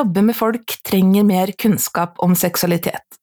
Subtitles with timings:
[0.00, 3.18] Jobber med folk, trenger mer kunnskap om seksualitet.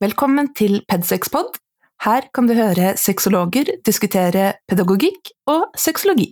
[0.00, 1.58] Velkommen til Pedsexpod.
[2.06, 6.30] Her kan du høre sexologer diskutere pedagogikk og sexologi.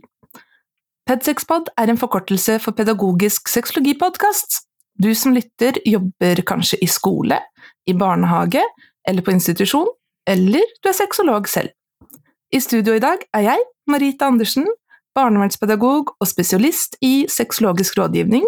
[1.05, 4.63] Pedsexpod er en forkortelse for Pedagogisk sexologipodkast.
[4.97, 7.37] Du som lytter, jobber kanskje i skole,
[7.85, 8.65] i barnehage
[9.05, 9.91] eller på institusjon,
[10.25, 11.77] eller du er sexolog selv.
[12.49, 14.65] I studio i dag er jeg, Marita Andersen,
[15.15, 18.47] barnevernspedagog og spesialist i sexologisk rådgivning,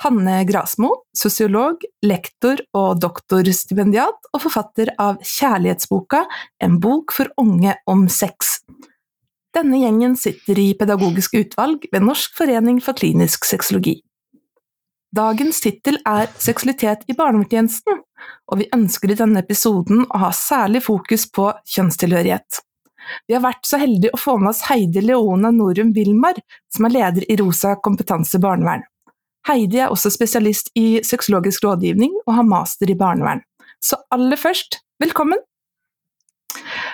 [0.00, 6.22] Hanne Grasmo, sosiolog, lektor og doktorstipendiat og forfatter av Kjærlighetsboka,
[6.64, 8.62] en bok for unge om sex.
[9.52, 13.98] Denne gjengen sitter i pedagogisk utvalg ved Norsk forening for klinisk sexologi.
[15.12, 18.00] Dagens tittel er Seksualitet i barnevernstjenesten,
[18.48, 22.62] og vi ønsker i denne episoden å ha særlig fokus på kjønnstilhørighet.
[23.26, 26.38] Vi har vært så heldige å få med oss Heidi Leona Norum Wilmar,
[26.72, 28.86] som er leder i Rosa kompetanse barnevern.
[29.48, 33.40] Heidi er også spesialist i sexologisk rådgivning og har master i barnevern.
[33.80, 35.40] Så aller først, velkommen!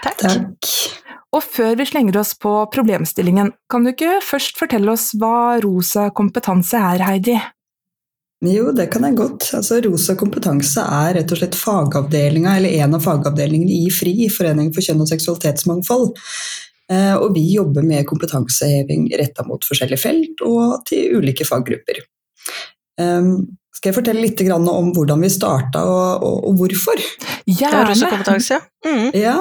[0.05, 0.21] Takk.
[0.23, 0.71] Takk.
[1.35, 6.09] Og før vi slenger oss på problemstillingen, kan du ikke først fortelle oss hva Rosa
[6.15, 7.37] kompetanse er, Heidi?
[8.45, 9.49] Jo, det kan jeg godt.
[9.57, 14.71] Altså, Rosa kompetanse er rett og slett fagavdelinga, eller en av fagavdelingene i FRI, Forening
[14.77, 16.13] for kjønn og seksualitetsmangfold.
[16.93, 22.05] Eh, og vi jobber med kompetanseheving retta mot forskjellige felt og til ulike faggrupper.
[22.97, 27.03] Um, skal jeg fortelle litt om hvordan vi starta og, og, og hvorfor?
[27.45, 27.93] Gjerne!
[27.93, 29.11] Ja, mm.
[29.19, 29.37] ja,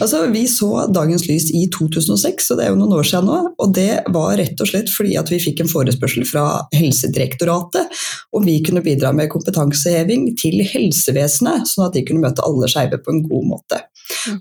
[0.00, 3.38] altså Vi så dagens lys i 2006, så det er jo noen år siden nå.
[3.62, 8.02] Og det var rett og slett fordi at vi fikk en forespørsel fra Helsedirektoratet
[8.36, 13.00] om vi kunne bidra med kompetanseheving til helsevesenet, sånn at de kunne møte alle skeive
[13.02, 13.80] på en god måte.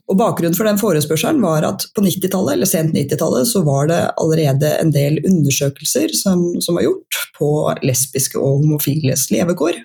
[0.10, 4.02] Og Bakgrunnen for den forespørselen var at på 90-tallet, eller sent 90-tallet så var det
[4.22, 7.52] allerede en del undersøkelser som, som, var gjort på
[7.86, 9.80] lesbiske og homofiles levekår.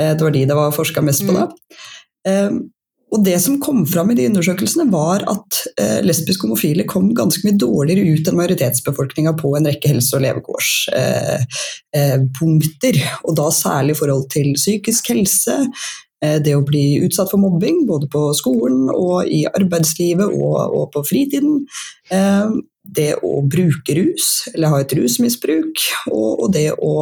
[0.00, 1.48] Eh, det var de det var forska mest på da.
[2.24, 2.62] Mm.
[3.14, 7.46] Og det som kom fram i de undersøkelsene, var at eh, lesbiske homofile kom ganske
[7.46, 12.94] mye dårligere ut enn majoritetsbefolkninga på en rekke helse- og levekårspunkter.
[12.98, 15.54] Eh, og da særlig i forhold til psykisk helse,
[16.24, 21.04] Eh, det å bli utsatt for mobbing, både på skolen og i arbeidslivet og, på
[21.08, 21.64] fritiden.
[22.12, 26.96] Eh, det å bruke rus, eller ha et rusmisbruk, og, og det å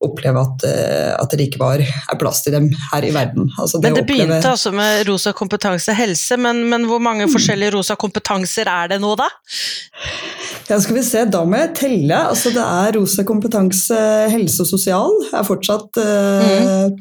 [0.00, 1.82] oppleve at, eh, at, det ikke var,
[2.20, 3.50] plass til dem her i verden.
[3.58, 4.26] Altså det men det oppleve...
[4.26, 7.34] begynte altså med rosa kompetanse helse, men, men hvor mange mm.
[7.34, 9.28] forskjellige rosa kompetanser er det nå, da?
[10.70, 12.24] Ja, skal vi se, Da må jeg telle.
[12.30, 14.00] Altså, det er rosa kompetanse
[14.32, 16.98] helse og sosial er fortsatt mm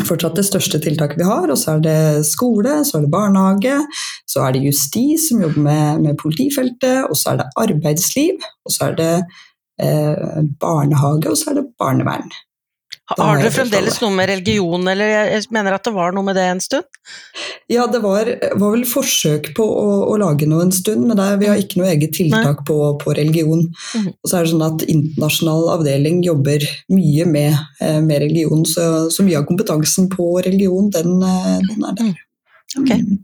[0.00, 1.48] fortsatt det største tiltaket vi har.
[1.52, 3.78] Og så er det skole, så er det barnehage,
[4.30, 8.74] så er det justis som jobber med, med politifeltet, og så er det arbeidsliv, og
[8.74, 9.40] så er det eh,
[10.62, 12.30] barnehage, og så er det barnevern.
[13.10, 16.44] Har dere fremdeles noe med religion, eller jeg mener at det var noe med det
[16.48, 16.86] en stund?
[17.70, 18.28] Ja, det var,
[18.60, 21.80] var vel forsøk på å, å, lage noe en stund, men der, vi har ikke
[21.80, 23.66] noe eget tiltak på, på, religion.
[23.98, 24.08] Mm.
[24.12, 26.64] Og så er det sånn at Internasjonal avdeling jobber
[26.94, 31.90] mye med, eh, med religion, så, så, mye av kompetansen på religion, den, eh, den
[31.90, 32.14] er der.
[32.14, 32.82] Mm.
[32.82, 33.02] Okay.
[33.02, 33.22] Mm.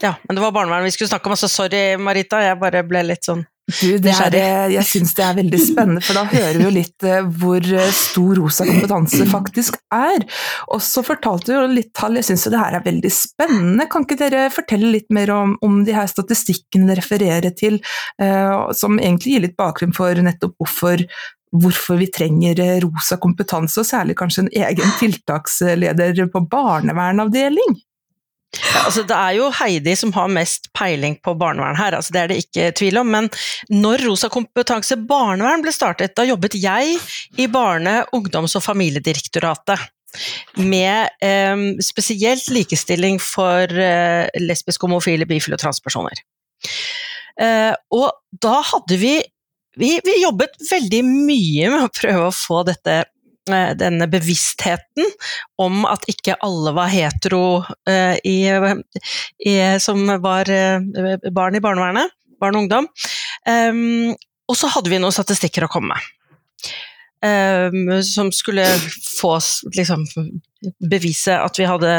[0.00, 3.02] Ja, men det var barnevern vi skulle snakke om, så sorry Marita, jeg bare ble
[3.10, 6.72] litt sånn du, er, jeg syns det er veldig spennende, for da hører vi jo
[6.72, 10.24] litt eh, hvor eh, stor rosa kompetanse faktisk er.
[10.72, 13.88] Og så fortalte du jo litt tall, jeg syns jo det her er veldig spennende.
[13.92, 17.78] Kan ikke dere fortelle litt mer om, om de her statistikkene dere refererer til,
[18.22, 21.04] uh, som egentlig gir litt bakgrunn for nettopp hvorfor
[21.48, 27.78] hvorfor vi trenger rosa kompetanse, og særlig kanskje en egen tiltaksleder på barnevernavdeling?
[28.56, 32.20] Ja, altså det er jo Heidi som har mest peiling på barnevern her, altså det
[32.20, 33.10] er det ikke tvil om.
[33.12, 33.28] Men
[33.68, 36.96] når Rosa kompetanse barnevern ble startet, da jobbet jeg
[37.36, 39.84] i Barne-, ungdoms- og familiedirektoratet.
[40.56, 46.24] Med eh, spesielt likestilling for eh, lesbiske, homofile, bifile og transpersoner.
[47.38, 48.08] Eh, og
[48.42, 49.12] da hadde vi,
[49.78, 53.02] vi Vi jobbet veldig mye med å prøve å få dette
[53.78, 55.08] denne bevisstheten
[55.60, 58.38] om at ikke alle var hetero uh, i,
[59.46, 62.88] i, som var uh, barn i barnevernet, barn og ungdom.
[63.48, 64.14] Um,
[64.48, 66.72] og så hadde vi noen statistikker å komme med.
[67.18, 68.62] Um, som skulle
[69.18, 69.32] få
[69.74, 70.04] liksom,
[70.86, 71.90] bevise at vi hadde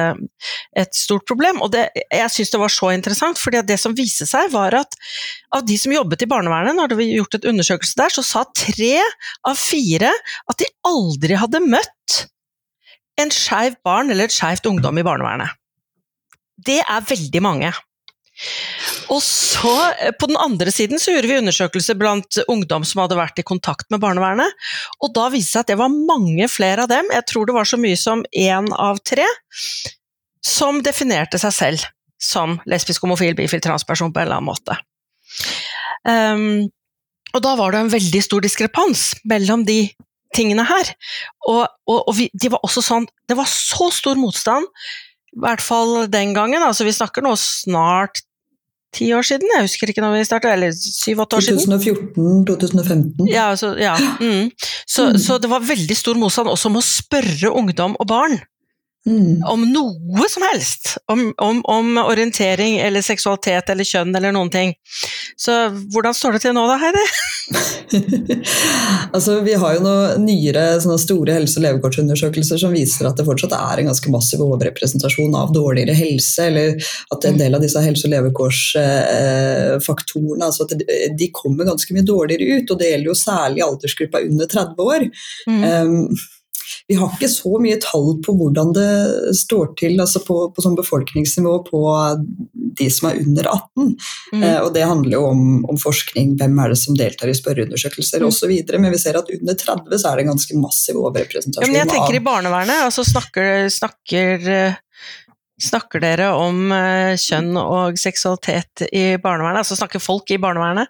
[0.79, 1.59] et stort problem.
[1.59, 4.95] Og det, jeg syns det var så interessant, fordi det som viste seg, var at
[5.55, 8.95] av de som jobbet i barnevernet, når vi gjort et undersøkelse der, så sa tre
[9.43, 10.13] av fire
[10.47, 12.21] at de aldri hadde møtt
[13.19, 15.51] en skeiv barn eller et skeivt ungdom i barnevernet.
[16.55, 17.75] Det er veldig mange.
[19.11, 23.19] Og så, eh, på den andre siden, så gjorde vi undersøkelser blant ungdom som hadde
[23.19, 24.69] vært i kontakt med barnevernet,
[25.03, 27.57] og da viste det seg at det var mange flere av dem, jeg tror det
[27.57, 29.27] var så mye som én av tre,
[30.45, 31.87] som definerte seg selv
[32.19, 34.75] som lesbisk, homofil, bifil, transperson på en eller annen måte.
[36.03, 36.69] Um,
[37.35, 39.81] og da var det en veldig stor diskrepans mellom de
[40.35, 40.91] tingene her.
[41.47, 44.67] Og, og, og vi, de var også sånn Det var så stor motstand,
[45.33, 46.63] i hvert fall den gangen.
[46.65, 48.23] altså Vi snakker nå snart
[48.95, 51.79] ti år siden, jeg husker ikke når vi startet, eller syv-åtte år siden.
[52.17, 53.29] 2014-2015.
[53.29, 53.95] Ja, altså, ja.
[54.19, 54.49] Mm.
[54.87, 55.19] Så, mm.
[55.21, 58.39] så, det var veldig stor motstand også om å spørre ungdom og barn
[59.07, 59.43] Mm.
[59.47, 60.97] Om noe som helst!
[61.11, 64.73] Om, om, om, orientering eller seksualitet eller kjønn eller noen ting.
[65.39, 66.99] Så hvordan står det til nå da, Heidi?
[69.15, 70.63] altså, vi har jo noen nyere
[70.99, 75.47] store helse- og levekårsundersøkelser som viser at det fortsatt er en ganske massiv overrepresentasjon av
[75.55, 76.67] dårligere helse, eller
[77.15, 80.71] at en del av disse helse- og levekårsfaktorene altså at
[81.17, 82.67] de kommer ganske mye dårligere ut.
[82.67, 85.01] Og det gjelder jo særlig aldersgruppa under 30 år.
[85.47, 85.61] Mm.
[85.63, 86.07] Um,
[86.87, 88.89] vi har ikke så mye tall på hvordan det
[89.37, 91.83] står til altså på, på sånn befolkningsnivå på
[92.79, 93.93] de som er under 18.
[94.33, 94.43] Mm.
[94.43, 98.23] Eh, og Det handler jo om, om, forskning, hvem er det som deltar i spørreundersøkelser
[98.23, 98.29] mm.
[98.29, 98.53] osv.
[98.77, 101.65] Men vi ser at under 30 så er det en ganske massiv overrepresentasjon.
[101.65, 104.77] Ja, men jeg tenker av, i barnevernet, altså snakker, snakker
[105.59, 109.65] Snakker dere om uh, kjønn og seksualitet i barnevernet?
[109.65, 110.87] Altså snakker folk i barnevernet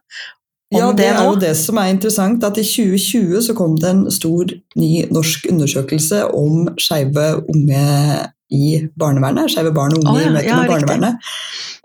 [0.71, 2.43] ja, det, er jo det som er interessant.
[2.45, 7.85] At i 2020 så kom det en stor ny norsk undersøkelse om skeive unge
[8.53, 8.65] i
[8.99, 9.49] barnevernet.
[9.53, 11.31] Skeive barn og unge oh, ja, i møte med ja, barnevernet.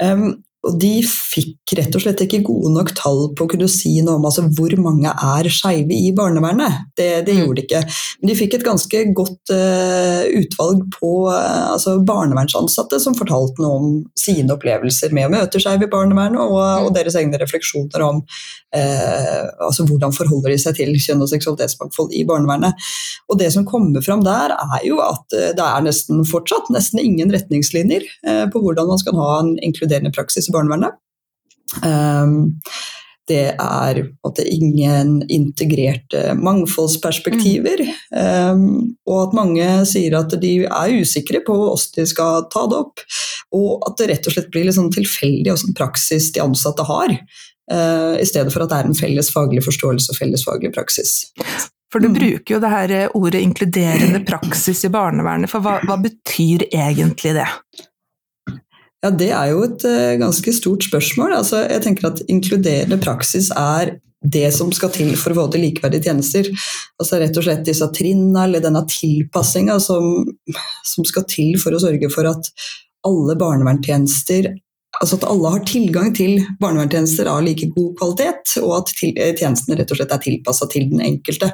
[0.05, 0.27] Um,
[0.65, 4.17] og de fikk rett og slett ikke gode nok tall på å kunne si noe
[4.19, 6.89] om altså, hvor mange er skeive i barnevernet.
[6.97, 7.41] Det, det, mm.
[7.43, 7.83] gjorde de ikke.
[8.21, 13.81] Men de fikk et ganske godt uh, utvalg på uh, altså barnevernsansatte som fortalte noe
[13.81, 16.97] om sine opplevelser med å møte skeive i barnevernet, og, og, mm.
[16.97, 22.25] deres egne refleksjoner om uh, altså, hvordan forholder de seg til kjønn og seksualitetsmangfold i
[22.29, 22.89] barnevernet.
[23.29, 27.33] Og det som kommer fram der, er jo at det er nesten fortsatt nesten ingen
[27.33, 28.05] retningslinjer
[28.53, 31.01] på hvordan man skal ha en inkluderende praksis barnevernet.
[31.83, 32.55] Um,
[33.29, 37.81] det er måte, ingen integrerte mangfoldsperspektiver.
[38.13, 42.83] Um, og at mange sier at de er usikre på hvordan de skal ta det
[42.83, 43.05] opp.
[43.57, 47.17] Og at det rett og slett blir litt sånn tilfeldig hvordan praksis de ansatte har.
[47.73, 51.23] Uh, I stedet for at det er en felles faglig forståelse og felles faglig praksis.
[51.95, 52.19] For du mm.
[52.19, 57.49] bruker jo det her ordet inkluderende praksis i barnevernet, for hva, hva betyr egentlig det?
[59.05, 61.37] Ja, Det er jo et uh, ganske stort spørsmål.
[61.37, 65.67] Altså, jeg tenker at Inkluderende praksis er det som skal til for å få til
[65.67, 66.49] likeverdige tjenester.
[66.97, 70.25] Altså Rett og slett disse trinnene eller denne tilpassinga som,
[70.89, 72.49] som, skal til for å sørge for at
[73.05, 74.55] alle barnevernstjenester
[75.03, 79.91] altså at alle har tilgang til barnevernstjenester av like god kvalitet, og at tjenestene rett
[79.91, 81.51] og slett er tilpassa til den enkelte.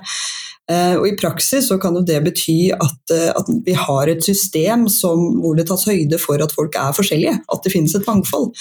[0.70, 4.22] Eh, og I praksis så kan jo det bety at, eh, at vi har et
[4.22, 8.06] system som, hvor det tas høyde for at folk er forskjellige, at det finnes et
[8.06, 8.52] mangfold.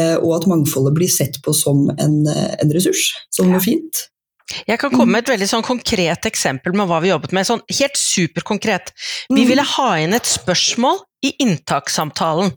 [0.00, 4.06] Eh, og at mangfoldet blir sett på som en, en ressurs, som noe fint.
[4.68, 7.46] Jeg kan komme med et veldig sånn konkret eksempel med hva vi jobbet med.
[7.48, 8.92] Sånn helt superkonkret.
[9.30, 9.48] Vi mm.
[9.48, 12.52] ville ha inn et spørsmål i inntakssamtalen.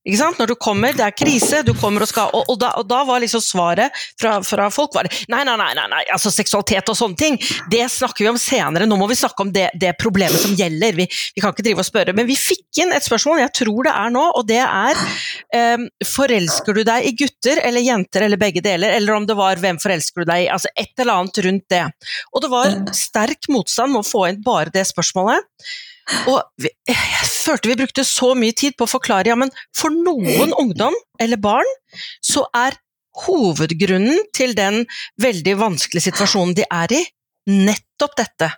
[0.00, 3.02] Når du kommer, det er krise, du kommer og skal Og, og, da, og da,
[3.04, 7.18] var liksom svaret fra, fra folk var nei, nei, nei, nei, altså seksualitet og sånne
[7.20, 7.36] ting,
[7.70, 8.86] det snakker vi om senere.
[8.88, 10.96] Nå må vi snakke om det, det problemet som gjelder.
[10.96, 12.14] Vi, vi, kan ikke drive og spørre.
[12.16, 15.02] Men vi fikk inn et spørsmål, jeg tror det er nå, og det er
[15.76, 18.96] um, Forelsker du deg i gutter eller jenter eller begge deler?
[18.96, 20.50] Eller om det var hvem forelsker du deg i?
[20.52, 21.84] Altså et eller annet rundt det.
[22.32, 25.44] Og det var sterk motstand med å få inn bare det spørsmålet.
[26.30, 29.94] Og vi, jeg følte vi brukte så mye tid på å forklare ja, men for
[29.94, 31.68] noen ungdom eller barn
[32.24, 32.78] så er
[33.24, 34.84] hovedgrunnen til den
[35.22, 37.00] veldig vanskelige situasjonen de er i,
[37.50, 38.50] nettopp dette.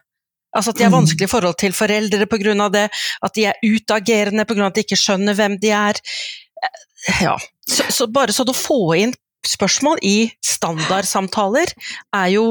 [0.53, 0.99] Altså at de har mm.
[0.99, 2.69] vanskelig forhold til foreldre pga.
[2.69, 2.87] det,
[3.25, 4.67] at de er utagerende pga.
[4.67, 6.01] at de ikke skjønner hvem de er.
[7.23, 9.15] Ja, så, så bare sånn å få inn
[9.49, 11.73] spørsmål i standardsamtaler
[12.15, 12.47] er jo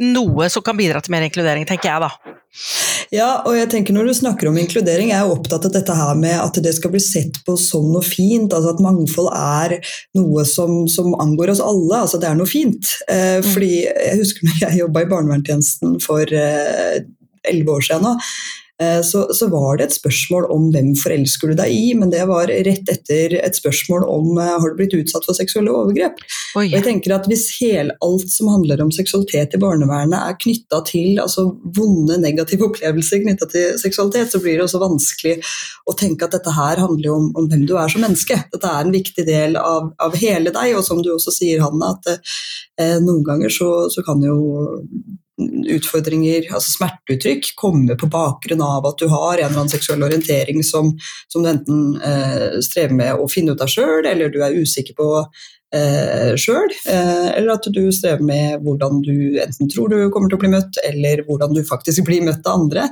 [0.00, 2.38] noe som kan bidra til mer inkludering, tenker jeg da.
[3.14, 6.18] Ja, og jeg tenker når du snakker om inkludering, jeg er opptatt av dette her
[6.18, 8.52] med at det skal bli sett på som noe fint.
[8.52, 9.76] altså At mangfold er
[10.18, 12.02] noe som, som angår oss alle.
[12.02, 12.94] altså Det er noe fint.
[13.06, 13.50] Eh, mm.
[13.52, 17.00] fordi Jeg husker når jeg jobba i barnevernstjenesten for eh,
[17.50, 18.16] elleve år siden nå.
[18.82, 22.22] Eh, så, så, var det et spørsmål om hvem forelsker du deg i, men det
[22.30, 26.20] var rett etter et spørsmål om eh, har du blitt utsatt for seksuelle overgrep.
[26.58, 26.66] Oi.
[26.66, 30.82] Og jeg tenker at Hvis hele, alt som handler om seksualitet i barnevernet er knytta
[30.88, 31.46] til altså,
[31.76, 35.38] vonde, negative opplevelser knytta til seksualitet, så blir det også vanskelig
[35.86, 38.38] å tenke at dette her handler om, om hvem du er som menneske.
[38.52, 41.94] Dette er en viktig del av, av hele deg, og som du også sier, Hanne,
[41.94, 44.38] at eh, noen ganger så, så kan jo
[45.76, 50.64] utfordringer, altså smerteuttrykk, kommer på bakgrunn av at du har en eller annen seksuell orientering
[50.66, 50.92] som,
[51.32, 54.96] som du enten eh, strever med å finne ut av sjøl, eller du er usikker
[54.98, 55.08] på
[55.74, 60.40] eh, sjøl, eh, eller at du strever med hvordan du enten tror du kommer til
[60.40, 62.88] å bli møtt, eller hvordan du faktisk blir møtt av andre.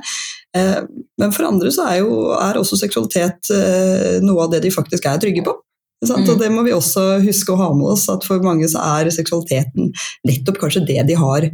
[0.57, 0.83] Eh,
[1.21, 5.09] men for andre så er, jo, er også seksualitet eh, noe av det de faktisk
[5.09, 5.55] er trygge på.
[5.99, 6.29] Mm.
[6.31, 9.09] Og det må vi også huske å ha med oss, at for mange så er
[9.11, 9.91] seksualiteten
[10.27, 11.49] nettopp kanskje det de har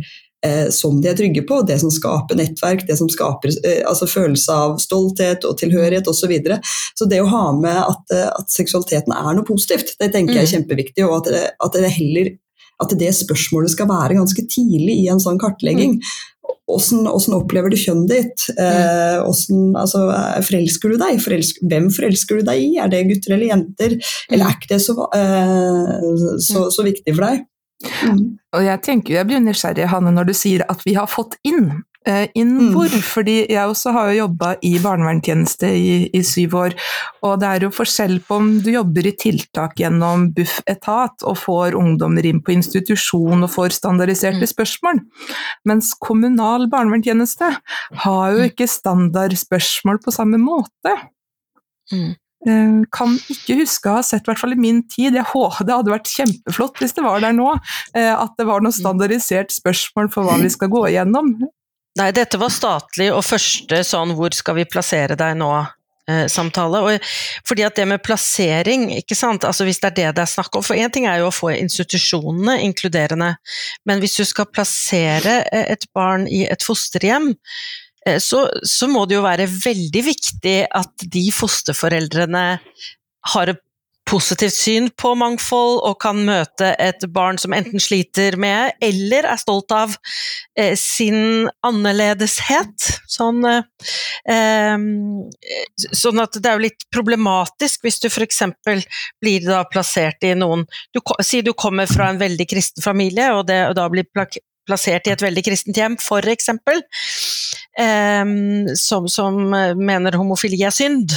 [0.45, 4.07] eh, som de er trygge på, det som skaper nettverk, det som skaper eh, altså
[4.09, 6.25] følelse av stolthet og tilhørighet osv.
[6.25, 6.55] Så, videre.
[6.97, 10.45] så det å ha med at, eh, at, seksualiteten er noe positivt, det tenker jeg
[10.45, 10.53] er mm.
[10.55, 11.05] kjempeviktig.
[11.05, 12.33] og at det, at det heller
[12.83, 15.99] at det spørsmålet skal være ganske tidlig i en sånn kartlegging.
[16.65, 18.45] Hvordan, hvordan opplever du kjønnet ditt?
[18.57, 20.01] Eh, hvordan, altså,
[20.49, 21.21] forelsker du deg?
[21.23, 22.69] Forelsk, hvem forelsker du deg i?
[22.81, 23.97] Er det gutter eller jenter?
[24.27, 26.09] Eller er ikke det så, eh,
[26.43, 27.45] så, så viktig for deg?
[27.83, 28.37] Mm.
[28.55, 31.83] Og jeg tenker jeg blir nysgjerrig, Hanne, når du sier at vi har fått inn.
[32.05, 32.99] Eh, inn mm.
[33.01, 36.75] Fordi jeg også har jo jobba i barnevernstjeneste i, i, syv år,
[37.25, 41.77] og det er jo forskjell på om du jobber i tiltak gjennom Bufetat og får
[41.79, 44.51] ungdommer inn på institusjon og får standardiserte mm.
[44.53, 45.01] spørsmål,
[45.65, 47.49] mens kommunal barnevernstjeneste
[48.05, 48.51] har jo mm.
[48.53, 50.93] ikke standardspørsmål på samme måte.
[51.89, 52.13] Mm.
[52.45, 55.65] Eh, kan ikke huske å ha sett, i hvert fall i min tid, jeg håper
[55.65, 57.55] det hadde vært kjempeflott hvis det var der nå,
[57.97, 61.33] eh, at det var noe standardisert spørsmål for hva vi skal gå igjennom.
[61.95, 65.65] Nei, dette var statlig og første sånn 'hvor skal vi plassere deg nå'?
[66.07, 66.77] Eh, samtale.
[66.85, 67.01] Og
[67.49, 70.53] fordi at det med plassering, ikke sant, altså hvis det er det det er snakk
[70.53, 73.31] om For én ting er jo å få institusjonene inkluderende,
[73.89, 77.33] men hvis du skal plassere et barn i et fosterhjem,
[78.21, 82.45] så, så, må det jo være veldig viktig at de fosterforeldrene
[83.33, 83.61] har et
[84.05, 89.39] positivt syn på mangfold og kan møte et barn som enten sliter med eller er
[89.41, 89.95] stolt av
[90.59, 92.89] eh, sin annerledeshet.
[93.09, 94.85] Sånn, eh,
[95.89, 98.43] sånn, at det er jo litt problematisk hvis du f.eks.
[99.23, 103.47] blir da plassert i noen du, Si du kommer fra en veldig kristen familie, og,
[103.49, 104.05] det, og da blir
[104.67, 106.51] plassert i et veldig kristent hjem, f.eks.,
[107.79, 108.35] um,
[108.79, 109.41] som, som,
[109.79, 111.13] mener homofili er synd,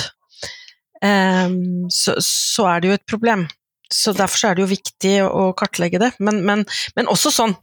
[1.03, 3.47] um, så, så, er det jo et problem.
[3.89, 6.13] Så Derfor er det jo viktig å kartlegge det.
[6.21, 7.57] Men, men, men også sånn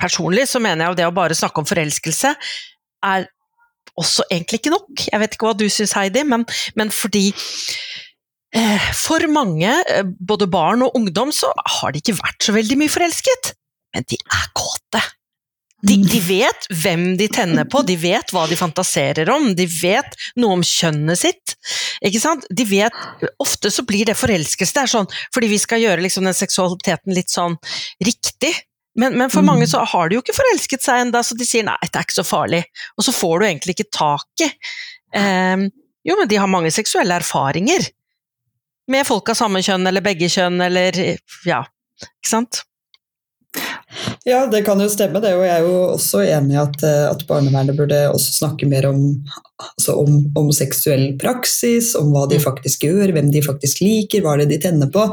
[0.00, 2.32] personlig så mener jeg jo det å bare snakke om forelskelse
[3.04, 3.28] er
[3.98, 5.04] også egentlig ikke nok.
[5.10, 6.44] Jeg vet ikke hva du syns, Heidi, men,
[6.78, 7.26] men fordi
[8.54, 12.78] eh, for mange, eh, både barn og ungdom, så har de ikke vært så veldig
[12.80, 13.52] mye forelsket,
[13.96, 15.02] men de er kåte.
[15.82, 16.06] De, mm.
[16.10, 20.56] de, vet hvem de tenner på, de vet hva de fantaserer om, de vet noe
[20.56, 21.54] om kjønnet sitt.
[22.02, 22.46] Ikke sant?
[22.50, 22.94] De vet,
[23.38, 27.14] Ofte så blir det forelskelse, det er sånn fordi vi skal gjøre liksom den seksualiteten
[27.14, 27.54] litt sånn
[28.02, 28.56] riktig.
[28.98, 29.50] Men, men for mm.
[29.52, 32.08] mange så har de jo ikke forelsket seg ennå, så de sier nei, det er
[32.08, 32.64] ikke så farlig.
[32.98, 34.50] Og så får du egentlig ikke tak i
[35.14, 35.68] um,
[36.08, 37.86] Jo, men de har mange seksuelle erfaringer.
[38.90, 40.98] Med folk av samme kjønn eller begge kjønn eller
[41.46, 41.60] ja,
[42.02, 42.64] ikke sant.
[44.28, 45.32] Ja, det kan jo stemme, det.
[45.36, 48.88] Og jeg er jo også enig i at, eh, at barnevernet burde også snakke mer
[48.90, 49.02] om,
[49.64, 52.44] altså om, om, seksuell praksis, om hva de mm.
[52.44, 55.06] faktisk gjør, hvem de faktisk liker, hva er det de tenner på.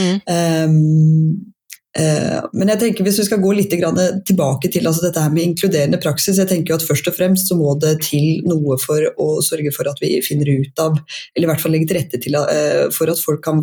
[0.00, 0.22] Mm.
[0.32, 1.48] Um,
[1.92, 5.98] men jeg tenker hvis vi skal gå litt tilbake til altså dette her med inkluderende
[6.00, 9.74] praksis, jeg tenker at først og fremst så må det til noe for å sørge
[9.76, 10.96] for at vi finner ut av,
[11.36, 13.60] eller i hvert fall legge til rette til, uh, for at folk kan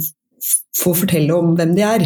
[0.80, 2.06] få fortelle om hvem de er.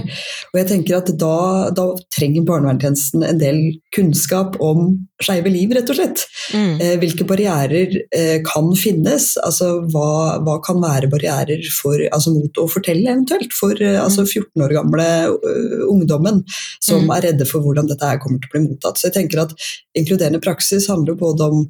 [0.52, 1.86] Og jeg tenker at Da, da
[2.16, 3.60] trenger barnevernstjenesten en del
[3.94, 6.24] kunnskap om skeive liv, rett og slett.
[6.56, 6.82] Mm.
[6.82, 9.34] Eh, hvilke barrierer eh, kan finnes?
[9.44, 14.26] Altså, hva, hva, kan være barrierer for, altså, mot å fortelle, eventuelt, for eh, altså,
[14.26, 14.66] 14 mm.
[14.66, 16.42] år gamle uh, ungdommen
[16.84, 17.16] som mm.
[17.18, 19.00] er redde for hvordan dette kommer til å bli mottatt.
[19.00, 19.58] Så jeg tenker at
[19.94, 21.66] Inkluderende praksis handler både om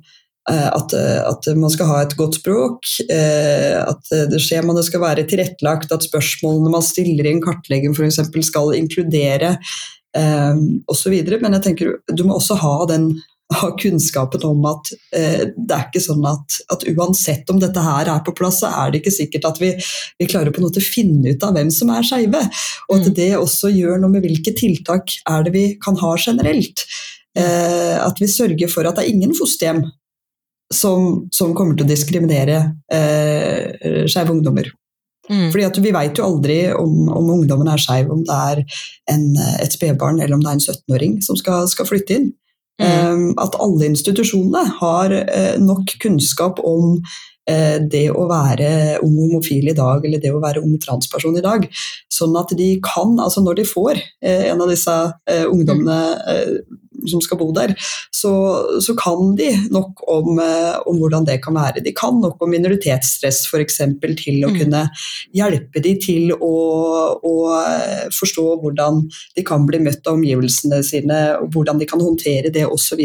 [0.52, 5.28] at, eh, at, man skal ha et godt språk, eh, at det skjemaene skal være
[5.30, 8.20] tilrettelagt, at spørsmålene man stiller i en kartlegging f.eks.
[8.50, 9.58] skal inkludere
[10.14, 11.14] osv.
[11.42, 13.08] Men jeg tenker du må også ha, den,
[13.50, 18.22] ha kunnskapen om at det er ikke sånn at, at, uansett om dette her er
[18.22, 19.72] på plass, så er det ikke sikkert at vi,
[20.22, 22.44] vi klarer på en måte å finne ut av hvem som er skeive.
[22.92, 23.16] Og at mm.
[23.24, 26.86] det også gjør noe med hvilke tiltak er det vi kan ha generelt.
[27.34, 29.82] at vi sørger for at det er ingen fosterhjem
[30.74, 32.60] som, som kommer til å diskriminere
[32.94, 34.72] eh, skeive ungdommer.
[35.30, 35.52] Mm.
[35.54, 38.64] Fordi at Vi vet jo aldri om, om ungdommen er skeiv, om det er
[39.14, 39.28] en,
[39.64, 42.32] et spedbarn eller om det er en 17-åring som skal, skal, flytte inn.
[42.82, 42.90] Mm.
[42.90, 49.70] Um, at alle institusjonene har uh, nok kunnskap om uh, det å være ung homofil
[49.70, 51.68] i dag, eller det å være ung transperson i dag.
[52.12, 54.98] Sånn at de kan, altså når de får uh, en av disse
[55.54, 56.00] ungdommene
[57.10, 57.74] som skal bo der,
[58.14, 58.34] så,
[58.84, 61.84] så kan de nok om, eh, om, hvordan det kan være.
[61.86, 63.82] De kan nok om minoritetsstress f.eks.
[64.22, 64.60] til å mm.
[64.62, 64.84] kunne
[65.36, 66.56] hjelpe de til å,
[67.20, 69.04] å, eh, forstå hvordan
[69.38, 73.02] de kan bli møtt av omgivelsene sine, og hvordan de kan håndtere det osv.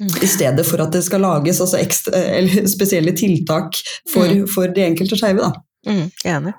[0.00, 0.12] Mm.
[0.24, 2.20] I stedet for at det skal lages altså ekstra,
[2.74, 3.76] spesielle tiltak
[4.08, 4.46] for, mm.
[4.50, 5.50] for de enkelte skeive.
[5.86, 6.52] Mm, enig.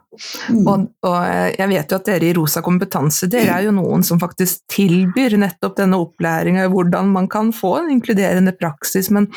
[0.49, 0.61] Mm.
[0.65, 4.01] Og, og, eh, jeg vet jo at dere i Rosa kompetanse dere er jo noen
[4.05, 9.29] som faktisk tilbyr nettopp denne opplæringa i hvordan man kan få en inkluderende praksis, men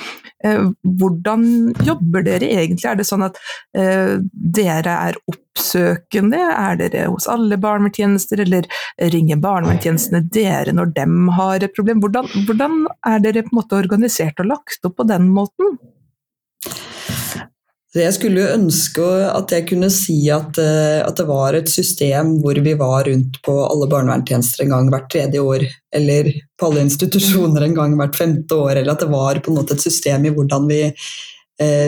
[0.45, 0.65] eh,
[1.03, 2.89] hvordan jobber dere egentlig?
[2.89, 3.37] Er det sånn at
[3.77, 6.41] eh, dere er oppsøkende?
[6.41, 8.71] Er dere hos alle barnevernstjenester, eller
[9.13, 12.01] ringer barnevernstjenestene dere når dem har et problem?
[12.01, 15.77] Hvordan, hvordan er dere på en måte organisert og lagt opp på den måten?
[17.95, 22.33] Jeg skulle jo ønske at jeg kunne si at, eh, at, det var et system
[22.43, 26.83] hvor vi var rundt på alle barnevernstjenester en gang hvert tredje år, eller på alle
[26.89, 30.27] institusjoner en gang hvert femte år, eller at det var på en måte et system
[30.27, 30.81] i hvordan vi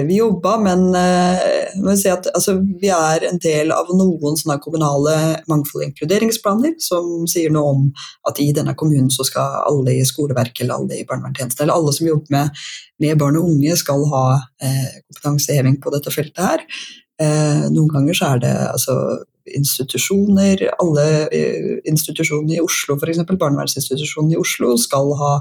[0.06, 5.14] vi jobba, men eh, si at, altså, vi er en del av noen kommunale
[5.50, 7.88] mangfold- og inkluderingsplaner som sier noe om
[8.28, 11.96] at i denne kommunen så skal alle i skoleverket eller alle i barnevernstjenesten eller alle
[11.96, 12.62] som jobber med,
[13.02, 14.26] med, barn og unge, skal ha
[14.62, 16.66] eh, kompetanseheving på dette feltet her.
[17.22, 18.96] Eh, noen ganger så er det altså,
[19.56, 23.22] institusjoner, alle eh, institusjonene i Oslo, f.eks.
[23.34, 25.32] barnevernsinstitusjonen i Oslo, skal ha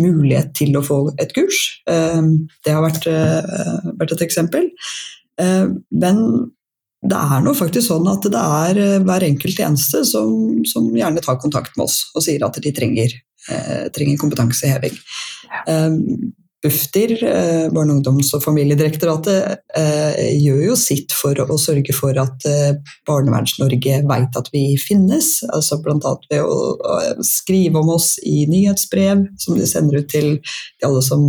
[0.00, 1.60] mulighet til å få et kurs.
[1.90, 4.70] Ehm, det har vært, eh, vært et eksempel.
[5.38, 6.50] Ehm, men
[7.04, 11.22] det er nå faktisk sånn at det er eh, hver enkelt tjeneste som, som gjerne
[11.24, 13.12] tar kontakt med oss og sier at de trenger,
[13.50, 14.96] eh, trenger kompetanseheving.
[15.68, 16.32] Um,
[16.64, 22.46] Bufdir, eh, Barne-, ungdoms- og familiedirektoratet, eh, gjør jo sitt for å sørge for at
[22.48, 22.72] eh,
[23.08, 25.42] Barneverns-Norge vet at vi finnes.
[25.52, 26.14] altså Bl.a.
[26.30, 30.38] ved å skrive om oss i nyhetsbrev som de sender ut til
[30.84, 31.28] alle som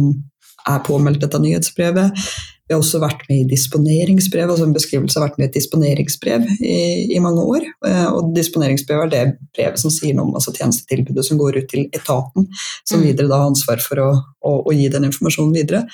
[0.66, 2.26] er påmeldt dette nyhetsbrevet.
[2.66, 5.58] Vi har også vært med i disponeringsbrev, altså en beskrivelse har vært med i et
[5.60, 6.78] disponeringsbrev i,
[7.14, 7.68] i mange år.
[7.86, 9.24] Eh, og disponeringsbrev er det
[9.54, 12.50] brevet som sier noe om altså tjenestetilbudet som går ut til etaten,
[12.82, 13.06] som mm.
[13.06, 15.86] videre da har ansvar for å, å, å gi den informasjonen videre.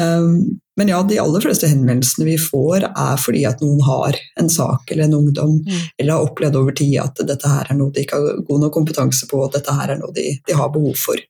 [0.00, 4.50] Um, men ja, de aller fleste henvendelsene vi får, er fordi at noen har en
[4.52, 5.86] sak eller en ungdom, mm.
[6.00, 8.76] eller har opplevd over tid at dette her er noe de ikke har god nok
[8.76, 11.20] kompetanse på, at dette her er noe de, de har behov for.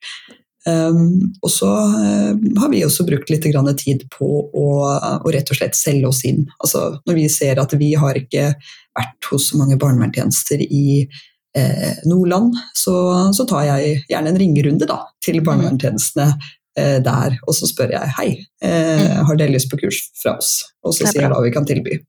[0.67, 3.45] Um, og så uh, har vi også brukt litt
[3.79, 6.43] tid på å, å, rett og slett selge oss inn.
[6.59, 8.51] Altså, når vi ser at vi har ikke
[8.97, 11.07] vært hos så mange barnevernstjenester i
[11.57, 12.97] eh, Nordland, så,
[13.37, 15.47] så, tar jeg gjerne en ringerunde da, til mm.
[15.49, 16.29] barnevernstjenestene
[16.79, 18.29] eh, der, og så spør jeg hei,
[18.65, 19.25] eh, mm.
[19.29, 20.59] har dere lyst på kurs fra oss?
[20.87, 22.01] Og så sier jeg hva vi kan tilby.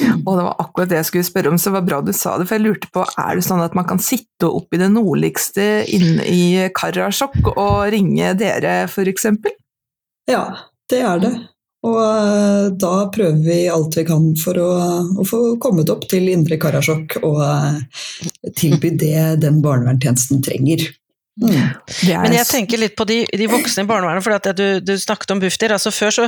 [0.00, 2.38] Og det var akkurat det jeg skulle spørre om, så det var bra du sa
[2.40, 2.46] det.
[2.48, 5.66] For jeg lurte på, er det sånn at man kan sitte oppe i det nordligste
[5.92, 6.44] inne i
[6.76, 9.28] Karasjok og ringe dere, f.eks.?
[10.30, 10.44] Ja,
[10.88, 11.32] det er det.
[11.82, 14.70] Og uh, da prøver vi alt vi kan for å,
[15.18, 17.80] å få kommet opp til Indre Karasjok og uh,
[18.54, 20.86] tilby det den barnevernstjenesten trenger.
[21.40, 21.70] Mm.
[22.20, 25.40] Men jeg tenker litt på de, de voksne i barnevernet, for du, du, snakket om
[25.40, 25.72] Bufdir.
[25.72, 26.26] altså før så,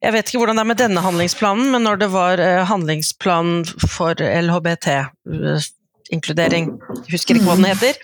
[0.00, 3.58] Jeg vet ikke hvordan det er med denne handlingsplanen, men når det var eh, handlingsplan
[3.84, 5.68] for LHBT eh,
[6.08, 7.98] husker ikke hva den heter.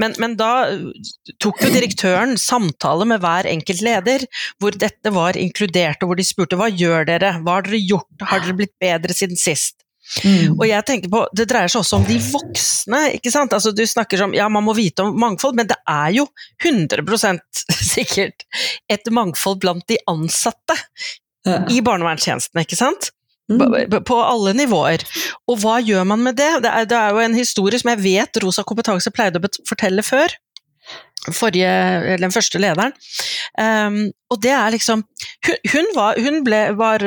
[0.00, 0.66] Men, men, da
[1.42, 4.26] tok jo direktøren samtale med hver enkelt leder,
[4.58, 8.26] hvor dette var inkludert, og hvor de spurte hva gjør dere, hva har dere gjort,
[8.26, 9.83] har dere blitt bedre siden sist?
[10.24, 10.54] Mm.
[10.58, 13.00] Og jeg tenker på, Det dreier seg også om de voksne.
[13.16, 13.56] ikke sant?
[13.56, 16.28] Altså Du snakker om ja, man må vite om mangfold, men det er jo
[16.62, 17.64] 100%
[17.94, 18.46] sikkert
[18.92, 20.76] et mangfold blant de ansatte
[21.46, 21.62] ja.
[21.70, 23.10] i barnevernstjenestene, ikke sant?
[23.52, 23.60] Mm.
[23.60, 25.04] På, på, alle nivåer.
[25.50, 26.48] Og hva gjør man med det?
[26.64, 30.04] Det er, det er, jo en historie som jeg vet Rosa kompetanse pleide å fortelle
[30.04, 30.32] før
[31.32, 32.92] forrige, den første lederen.
[33.56, 35.04] Um, og det er liksom
[35.46, 37.02] Hun, hun, var, hun ble, var,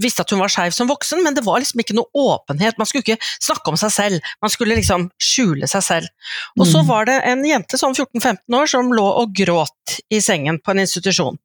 [0.00, 2.78] visste at hun var skeiv som voksen, men det var liksom ikke noe åpenhet.
[2.78, 6.12] Man skulle ikke snakke om seg selv, man skulle liksom skjule seg selv.
[6.58, 6.88] Og så mm.
[6.90, 10.84] var det en jente sånn 14-15 år som lå og gråt i sengen på en
[10.84, 11.38] institusjon.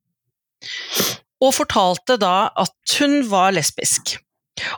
[1.42, 4.18] Og fortalte da at hun var lesbisk.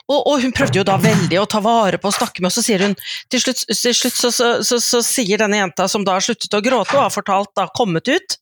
[0.10, 2.60] Og, og, hun prøvde jo da veldig å ta vare på og snakke med oss,
[2.60, 2.98] så sier hun
[3.32, 6.58] til slutt, til slutt så, så, så, så, sier denne jenta som da har sluttet
[6.58, 8.40] å gråte og har fortalt, da kommet ut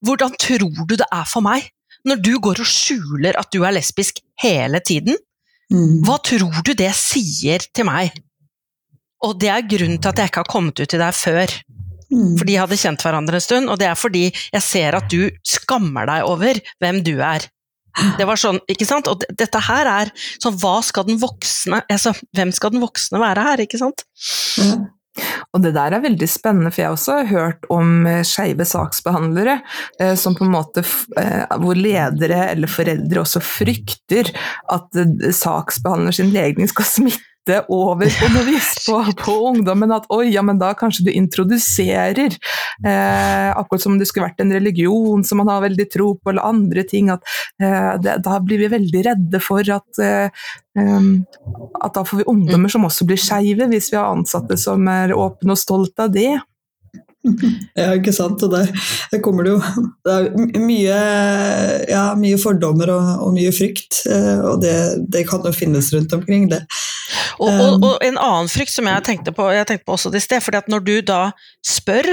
[0.00, 1.66] Hvordan tror du det er for meg
[2.08, 5.18] når du går og skjuler at du er lesbisk hele tiden,
[5.70, 6.00] Mm.
[6.02, 8.16] hva tror du det sier til meg?
[9.22, 11.52] Og det er grunnen til at jeg ikke har kommet ut til deg før.
[12.10, 12.34] Mm.
[12.40, 15.28] For de hadde kjent hverandre en stund, og det er fordi jeg ser at du
[15.46, 17.46] skammer deg over hvem du er.
[18.18, 19.10] Det var sånn, ikke sant?
[19.10, 23.44] Og dette her er sånn, hva skal den voksne altså, Hvem skal den voksne være
[23.48, 24.06] her, ikke sant?
[24.60, 24.88] Mm.
[25.50, 29.56] Og det der er veldig spennende, for jeg har også hørt om eh, skeive saksbehandlere
[30.00, 30.84] eh, som på en måte
[31.18, 34.30] eh, hvor ledere eller foreldre også frykter
[34.70, 37.29] at eh, saksbehandler sin legning skal smitte
[37.68, 39.92] over på noe vis på, på ungdommen.
[39.94, 44.42] At oi, ja, men da kanskje du introduserer eh, Akkurat som om det skulle vært
[44.44, 47.10] en religion som man har veldig tro på, eller andre ting.
[47.12, 47.26] At,
[47.62, 50.42] eh, det, da blir vi veldig redde for at eh,
[50.78, 51.24] Um,
[51.82, 55.10] at da får vi ungdommer som også blir skeive, hvis vi har ansatte som er
[55.10, 56.30] åpne og stolte av det.
[57.76, 58.42] Ja, ikke sant.
[58.44, 58.70] Og der,
[59.12, 59.58] der kommer det jo
[60.06, 61.00] Det er mye,
[61.90, 64.76] ja, mye fordommer og, og mye frykt, eh, og det,
[65.12, 66.62] det kan jo finnes rundt omkring, det.
[67.38, 70.22] Og, og, og en annen frykt som jeg tenkte på, jeg tenkte på også det
[70.22, 71.22] i sted, fordi at når du da
[71.66, 72.10] spør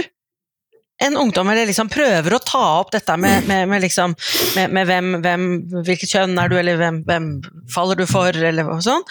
[1.05, 4.15] en ungdom, eller liksom prøver å ta opp dette med, med, med, liksom,
[4.57, 5.43] med, hvem, hvem,
[5.85, 7.27] hvilket kjønn er du, eller hvem, hvem
[7.73, 9.05] faller du for, eller sånn,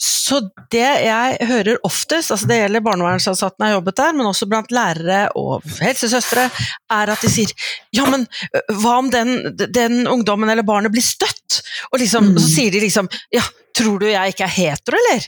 [0.00, 0.38] så
[0.70, 4.70] det jeg hører oftest, altså det gjelder barnevernsansatte jeg har jobbet der, men også blant
[4.74, 6.44] lærere og helsesøstre,
[6.96, 7.52] er at de sier
[7.96, 8.26] ja, men
[8.80, 9.34] hva om den,
[9.74, 11.62] den ungdommen eller barnet blir støtt?
[11.92, 12.38] Og liksom, Mm.
[12.38, 13.42] så sier de liksom ja,
[13.76, 15.26] tror du jeg ikke er hetero, eller?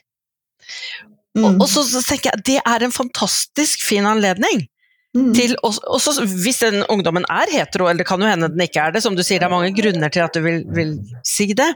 [1.36, 1.44] Mm.
[1.48, 4.68] Og, og så, så tenker jeg det er en fantastisk fin anledning
[5.12, 5.34] Mm.
[5.36, 8.80] til å- også Hvis den ungdommen er hetero, eller det kan jo hende den ikke
[8.80, 11.50] er det, som du sier, det er mange grunner til at du vil, vil si
[11.52, 11.66] det,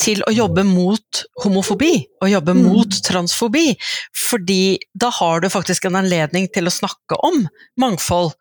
[0.00, 2.62] til å jobbe mot homofobi, og jobbe Mm.
[2.72, 3.76] mot transfobi.
[4.16, 7.46] Fordi da har du faktisk en anledning til å snakke om
[7.78, 8.32] mangfold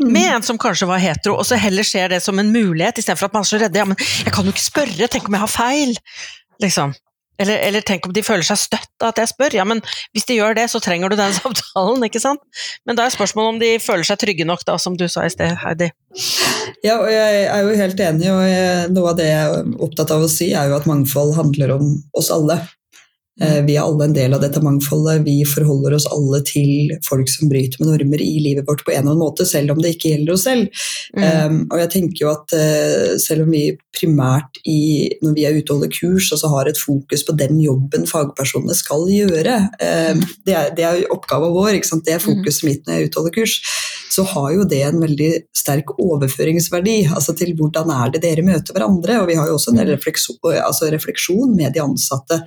[0.00, 0.12] Mm.
[0.12, 3.24] med en som kanskje var hetero, og så heller ser det som en mulighet, istedenfor
[3.24, 3.74] at man er så redd.
[3.74, 5.96] Ja, men jeg kan jo ikke spørre, tenk om jeg har feil?
[6.62, 6.94] Liksom.
[7.38, 9.54] Eller, eller tenk om de føler seg støtt av at jeg spør.
[9.60, 9.82] Ja, men
[10.16, 12.42] hvis de gjør det, så trenger du den samtalen, ikke sant?
[12.88, 15.32] Men da er spørsmålet om de føler seg trygge nok, da, som du sa i
[15.32, 15.92] sted, Heidi.
[16.82, 20.14] Ja, og jeg er jo helt enig, og jeg, noe av det jeg er opptatt
[20.14, 22.58] av å si, er jo at mangfold handler om oss alle.
[23.40, 25.24] Eh, Vi er alle en del av dette mangfoldet.
[25.26, 29.02] Vi forholder oss alle til folk som bryter med normer i livet vårt på en
[29.02, 30.82] eller annen måte, selv om det ikke gjelder oss selv.
[31.14, 33.62] Um, og jeg tenker jo at uh, selv om vi
[33.94, 37.60] primært i, når vi er ute og holder kurs, altså har et fokus på den
[37.62, 42.86] jobben fagpersonene skal gjøre, um, det, er, det er oppgaven vår, det er fokuset mitt
[42.86, 43.58] når jeg er ute og holder kurs,
[44.08, 48.74] så har jo det en veldig sterk overføringsverdi altså til hvordan er det dere møter
[48.76, 49.20] hverandre.
[49.22, 52.40] Og vi har jo også en del refleksjon, altså refleksjon med de ansatte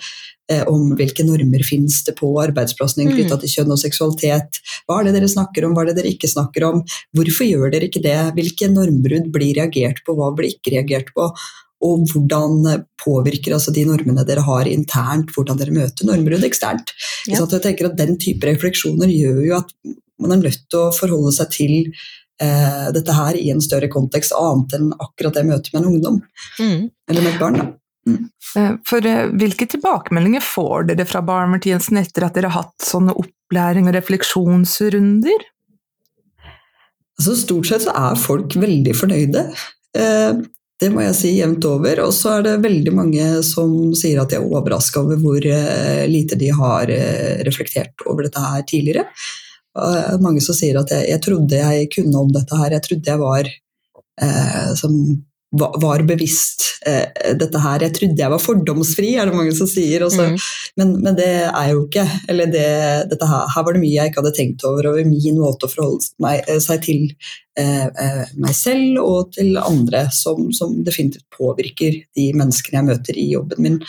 [0.52, 3.16] eh, om hvilke normer finnes det på arbeidsplassen Mm.
[3.16, 4.62] knytta til kjønn og seksualitet.
[4.86, 6.84] Hva er det dere snakker om, hva er det dere ikke snakker om?
[7.18, 8.20] Hvorfor gjør dere ikke det?
[8.38, 11.32] Hvilke normbrudd blir reagert på, hva blir ikke reagert på?
[11.82, 16.94] Og hvordan påvirker altså de normene dere har internt, hvordan dere møter normbrudd eksternt?
[17.26, 17.42] Ja.
[17.42, 19.74] Jeg tenker at Den type refleksjoner gjør jo at
[20.22, 21.76] man er nødt til å forholde seg til
[22.42, 26.22] eh, dette her i en større kontekst, annet enn akkurat det møtet med en ungdom,
[26.60, 26.90] Mm.
[27.10, 27.60] eller med et barn.
[27.60, 27.68] Da.
[28.10, 28.30] Mm.
[28.88, 33.90] For eh, hvilke tilbakemeldinger får dere fra barnevernstjenesten etter at dere har hatt sånne opplæring-
[33.92, 35.46] og refleksjonsrunder?
[37.20, 39.46] Altså, stort sett så er folk veldig fornøyde.
[39.98, 40.42] Eh,
[40.82, 42.00] det må jeg si jevnt over.
[42.08, 46.08] Og så er det veldig mange som sier at de er overraska over hvor eh,
[46.10, 49.06] lite de har eh, reflektert over dette her tidligere.
[50.22, 53.22] Mange som sier at jeg, jeg trodde jeg kunne om dette her, jeg trodde jeg
[53.22, 54.98] var eh, som
[55.52, 57.84] var, bevisst eh, dette her.
[57.84, 60.06] Jeg trodde jeg var fordomsfri, er det mange som sier.
[60.08, 60.38] Mm.
[60.80, 62.06] men, men det er jeg jo ikke.
[62.32, 62.70] Eller det,
[63.12, 65.74] dette her, her var det mye jeg ikke hadde tenkt over, over min måte å
[65.74, 67.04] forholde meg, eh, seg til
[67.60, 73.20] eh, eh, meg selv og til andre, som, som definitivt påvirker de menneskene jeg møter
[73.20, 73.80] i jobben min.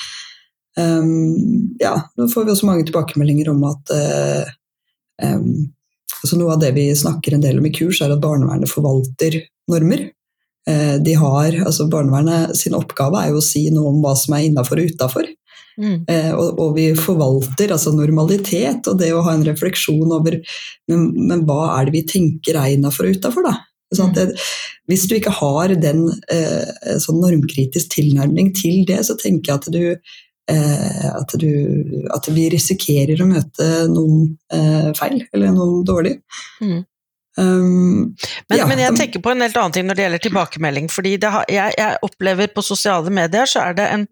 [0.73, 4.53] Um, ja, nå får vi også mange tilbakemeldinger om at eh,
[5.21, 9.41] altså Noe av det vi snakker en del om i kurs, er at barnevernet forvalter
[9.71, 10.09] normer.
[10.69, 14.37] Eh, de har, altså Barnevernet sin oppgave er jo å si noe om hva som
[14.37, 15.27] er innafor og utafor.
[15.81, 16.05] Mm.
[16.07, 20.37] Eh, og, og vi forvalter altså normalitet og det å ha en refleksjon over
[20.91, 23.55] men, men hva er det vi tenker er innafor og utafor, da?
[23.93, 24.43] Sånn at det,
[24.89, 29.69] hvis du ikke har den eh, sånn normkritisk tilnærming til det, så tenker jeg at
[29.73, 30.15] du,
[30.53, 31.51] at du
[32.15, 36.19] At vi risikerer å møte noen eh, feil, eller noen dårlig.
[36.61, 36.83] Mm.
[37.39, 38.13] Um,
[38.49, 40.91] Men, Ja, men jeg tenker på en helt annen ting når det gjelder tilbakemelding.
[40.93, 44.07] fordi det har, jeg, jeg opplever på sosiale medier så er det en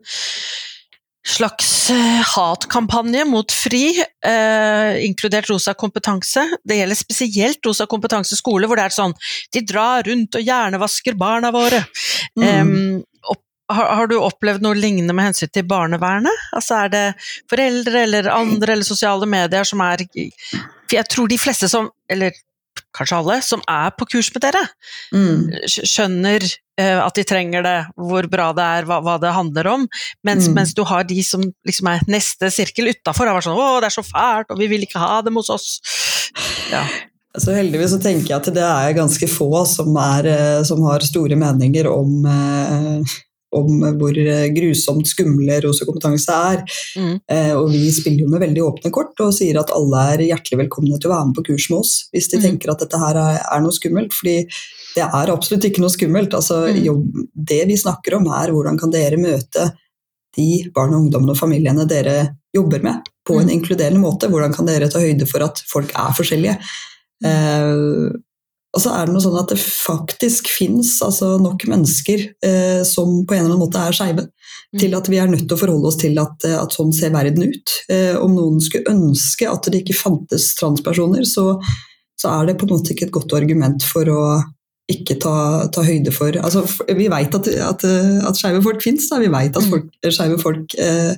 [1.26, 6.46] slags eh, hatkampanje mot FRI, eh, inkludert Rosa kompetanse.
[6.64, 9.14] Det gjelder spesielt Rosa kompetanse skole, hvor det er sånn
[9.52, 11.82] De drar rundt og hjernevasker barna våre.
[12.40, 12.48] Mm.
[12.48, 13.02] Um,
[13.70, 16.46] har, har, du opplevd noe lignende med hensyn til barnevernet?
[16.56, 17.06] Altså Er det
[17.50, 22.34] foreldre eller andre eller sosiale medier som er For jeg tror de fleste som Eller
[22.96, 24.60] kanskje alle, som er på kurs med dere,
[25.14, 25.66] mm.
[25.68, 26.44] skjønner
[26.80, 29.86] uh, at de trenger det, hvor bra det er, hva, hva det handler om,
[30.26, 30.56] mens, mm.
[30.56, 33.90] mens, du har de som liksom er neste sirkel utafor, har vært sånn 'Å, det
[33.90, 35.72] er så fælt, og vi vil ikke ha dem hos oss'.
[36.72, 36.84] Ja.
[37.30, 41.04] Altså, heldigvis så tenker jeg at det er ganske få som, er, eh, som har
[41.06, 43.18] store meninger om uh,
[43.56, 44.18] om hvor
[44.54, 46.62] grusomt skumle Rosa kompetanse er.
[46.98, 47.14] Mm.
[47.30, 50.62] Eh, og vi spiller jo med veldig åpne kort og sier at alle er hjertelig
[50.64, 52.44] velkomne til å være med på kurs med oss hvis de mm.
[52.46, 54.14] tenker at dette her er, er, noe skummelt.
[54.14, 54.36] fordi
[54.94, 56.34] det er absolutt ikke noe skummelt.
[56.36, 56.82] Altså, mm.
[56.86, 56.96] jo,
[57.34, 59.70] det vi snakker om, er hvordan kan dere møte
[60.38, 62.16] de barn og ungdommene og familiene dere
[62.54, 63.54] jobber med, på en mm.
[63.56, 64.30] inkluderende måte.
[64.30, 66.56] Hvordan kan dere ta høyde for at folk er forskjellige?
[67.26, 68.14] Eh,
[68.70, 73.24] og så er det noe sånn at det faktisk fins altså nok mennesker eh, som
[73.26, 74.78] på en eller annen måte er skeive, mm.
[74.78, 77.10] til at vi er nødt til å forholde oss til at, eh, at sånn ser
[77.14, 77.74] verden ut.
[77.90, 81.56] Eh, om noen skulle ønske at det ikke fantes transpersoner, så,
[82.14, 84.24] så, er det på en måte ikke et godt argument for å
[84.90, 85.34] ikke ta,
[85.70, 86.64] ta høyde for altså,
[86.98, 87.84] Vi vet at, at,
[88.26, 89.88] at skeive folk fins, vi vet at mm.
[90.14, 91.16] skeive folk eh,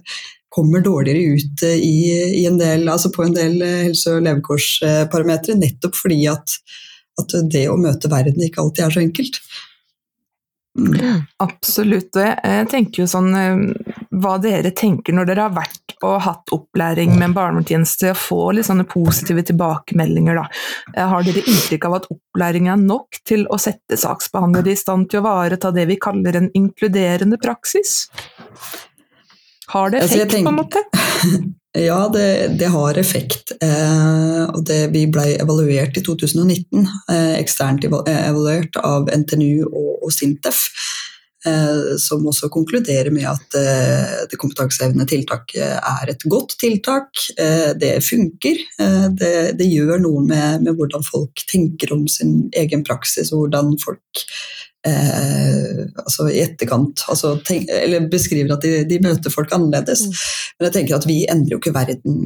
[0.52, 1.92] kommer dårligere ut i,
[2.40, 6.56] i en del, altså på en del helse- og levekårsparametere, nettopp fordi at
[7.20, 9.40] at det å møte verden ikke alltid er så enkelt.
[10.78, 11.26] Mm.
[11.44, 12.16] Absolutt.
[12.16, 13.58] Jeg tenker jo sånn eh,
[14.22, 18.38] Hva dere tenker når dere har vært og hatt opplæring med en barnevernstjeneste, og få
[18.56, 20.46] litt sånne positive tilbakemeldinger, da.
[20.96, 25.10] Eh, har dere inntrykk av at opplæring er nok til å sette saksbehandlere i stand
[25.12, 28.08] til å ivareta det vi kaller en inkluderende praksis?
[29.72, 31.52] Har det effekt, altså, tenker, på en måte?
[31.78, 33.54] Ja, det, det har effekt.
[33.64, 40.12] Eh, og det, vi ble evaluert i 2019, eh, eksternt evaluert av NTNU og, og
[40.12, 40.66] Sintef.
[41.42, 47.18] Eh, som også konkluderer med at eh, det kompetansehevende tiltaket er et godt tiltak.
[47.34, 48.60] Eh, det funker.
[48.78, 53.46] Eh, det, det, gjør noe med, med, hvordan folk tenker om sin egen praksis, og
[53.46, 54.22] hvordan folk
[54.88, 60.06] eh, altså i etterkant altså tenk, eller beskriver at de, de, møter folk annerledes.
[60.06, 60.22] Mm.
[60.58, 62.22] Men jeg tenker at vi endrer jo ikke verden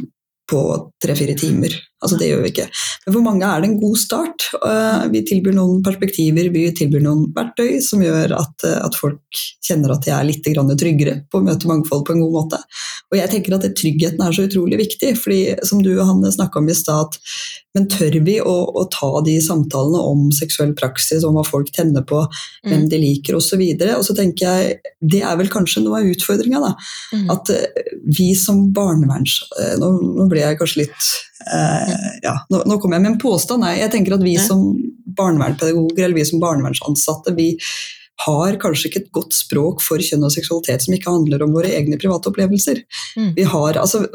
[0.47, 0.63] på
[1.03, 1.75] tre-fire timer.
[2.05, 2.67] Altså Det gjør vi ikke.
[3.07, 4.49] Men for mange er det en god start.
[5.13, 10.05] Vi tilbyr noen perspektiver, vi tilbyr noen verktøy som gjør at, at folk kjenner at
[10.05, 12.61] de er litt tryggere på å møte mangfold på en god måte.
[13.11, 16.71] Og jeg tenker at Tryggheten er så utrolig viktig, fordi som du Hanne snakka om
[16.71, 17.17] i stad,
[17.77, 22.07] men tør vi å, å, ta de samtalene om seksuell praksis, om hva folk tenner
[22.09, 22.71] på, mm.
[22.71, 23.61] hvem de liker osv.
[23.61, 26.73] Og, så og så tenker jeg, Det er vel kanskje noe av utfordringa.
[27.13, 27.29] Mm.
[27.35, 27.53] At
[28.17, 29.43] vi som barneverns...
[29.81, 31.36] Nå, nå ble jeg kanskje litt eh,
[32.23, 33.65] ja, nå, nå kommer jeg med en påstand.
[33.65, 34.65] Nei, jeg tenker at vi som
[35.17, 37.53] barnevernspedagoger eller vi som barnevernsansatte vi
[38.25, 41.73] har kanskje ikke et godt språk for kjønn og seksualitet som ikke handler om våre
[41.77, 42.81] egne private opplevelser.
[43.19, 43.35] Mm.
[43.37, 44.07] Vi har, altså,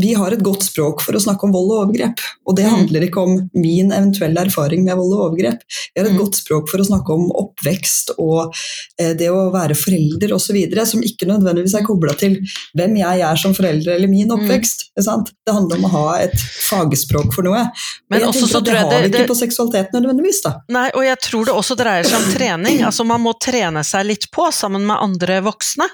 [0.00, 2.20] vi har et godt språk for å snakke om vold og overgrep.
[2.48, 2.72] Og det mm.
[2.72, 5.64] handler ikke om min eventuelle erfaring med vold og overgrep.
[5.92, 6.20] Vi har et mm.
[6.22, 8.54] godt språk for å snakke om oppvekst og
[9.00, 10.58] eh, det å være forelder osv.
[10.88, 12.38] Som ikke nødvendigvis er kobla til
[12.78, 14.36] hvem jeg er som forelder eller min mm.
[14.38, 14.88] oppvekst.
[14.96, 17.66] Det handler om å ha et fagspråk for noe.
[18.12, 20.42] Men jeg tenker at det har vi ikke på seksualitet nødvendigvis.
[20.46, 20.54] da.
[20.72, 22.82] Nei, og jeg tror det også dreier seg om trening.
[22.88, 25.88] altså Man må trene seg litt på sammen med andre voksne,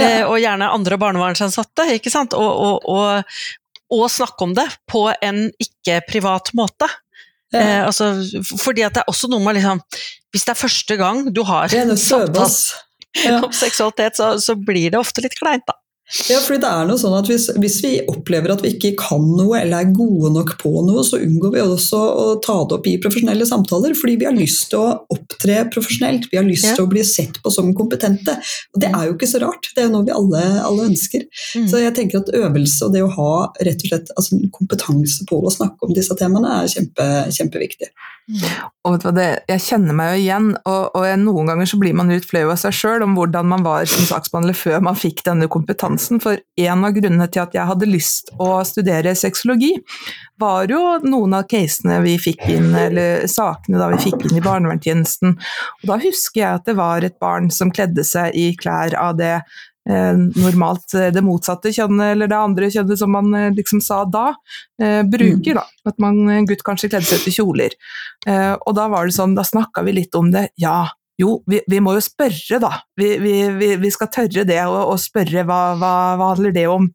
[0.00, 1.90] eh, og gjerne andre barnevernsansatte.
[1.98, 2.32] ikke sant?
[2.38, 3.33] og, og, og
[3.94, 6.88] og snakke om det på en ikke-privat måte.
[7.54, 7.60] Ja.
[7.60, 8.10] Eh, altså,
[8.58, 9.78] fordi at det er også noe med liksom
[10.34, 12.48] Hvis det er første gang du har samtale
[13.28, 13.36] ja.
[13.38, 15.76] om seksualitet, så, så, blir det ofte litt kleint, da.
[16.28, 19.22] Ja, fordi det er noe sånn at hvis, hvis, vi opplever at vi ikke kan
[19.24, 22.88] noe eller er gode nok på noe, så unngår vi også å ta det opp
[22.90, 26.28] i profesjonelle samtaler, fordi vi har lyst til å opptre profesjonelt.
[26.28, 26.74] Vi har lyst ja.
[26.76, 28.36] til å bli sett på som kompetente.
[28.76, 31.24] Og det er jo ikke så rart, det er jo noe vi alle, alle ønsker.
[31.56, 31.70] Mm.
[31.72, 33.32] Så jeg tenker at øvelse og det å ha
[33.64, 37.94] rett og slett altså, kompetanse på å snakke om disse temaene er kjempe, kjempeviktig.
[38.24, 41.68] Og vet du hva, det, Jeg kjenner meg jo igjen, og, og jeg, noen ganger
[41.68, 44.80] så blir man litt flau av seg sjøl om hvordan man var som saksbehandler før
[44.86, 46.22] man fikk denne kompetansen.
[46.24, 49.74] For en av grunnene til at jeg hadde lyst å studere sexologi,
[50.40, 54.44] var jo noen av casene vi fikk inn, eller sakene da vi fikk inn i
[54.44, 55.36] barnevernstjenesten.
[55.82, 59.14] Og da husker jeg at det var et barn som kledde seg i klær av
[59.20, 59.36] det
[59.86, 64.30] normalt eh, det motsatte kjønnet, eller det andre kjønnet som man eh, liksom sa da,
[65.10, 65.60] bruker.
[65.60, 67.76] da, At man, gutt kanskje kledde seg til kjoler.
[68.26, 70.48] og da var det sånn, da snakka vi litt om det.
[70.60, 70.88] Ja,
[71.20, 72.72] jo, vi, vi, må jo spørre, da.
[72.98, 76.88] Vi, vi, vi skal tørre det og, og spørre hva, hva, hva handler det om.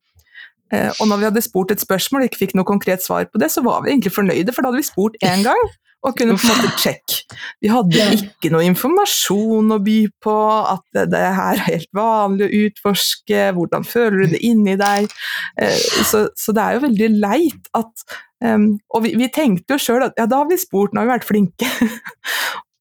[0.73, 3.41] Eh, og når vi hadde spurt et spørsmål og ikke fikk noe konkret svar på
[3.41, 5.69] det, så var vi egentlig fornøyde, for da hadde vi spurt én gang.
[6.07, 7.39] Og kunne på en måte sjekke.
[7.59, 10.35] Vi hadde ikke noe informasjon å by på,
[10.71, 15.11] at det, her er helt vanlig å utforske, hvordan føler du det inni deg?
[15.59, 18.07] Eh, så, så, det er jo veldig leit at
[18.45, 21.09] um, Og vi, vi, tenkte jo sjøl at ja, da har vi spurt, nå har
[21.09, 21.71] vi vært flinke.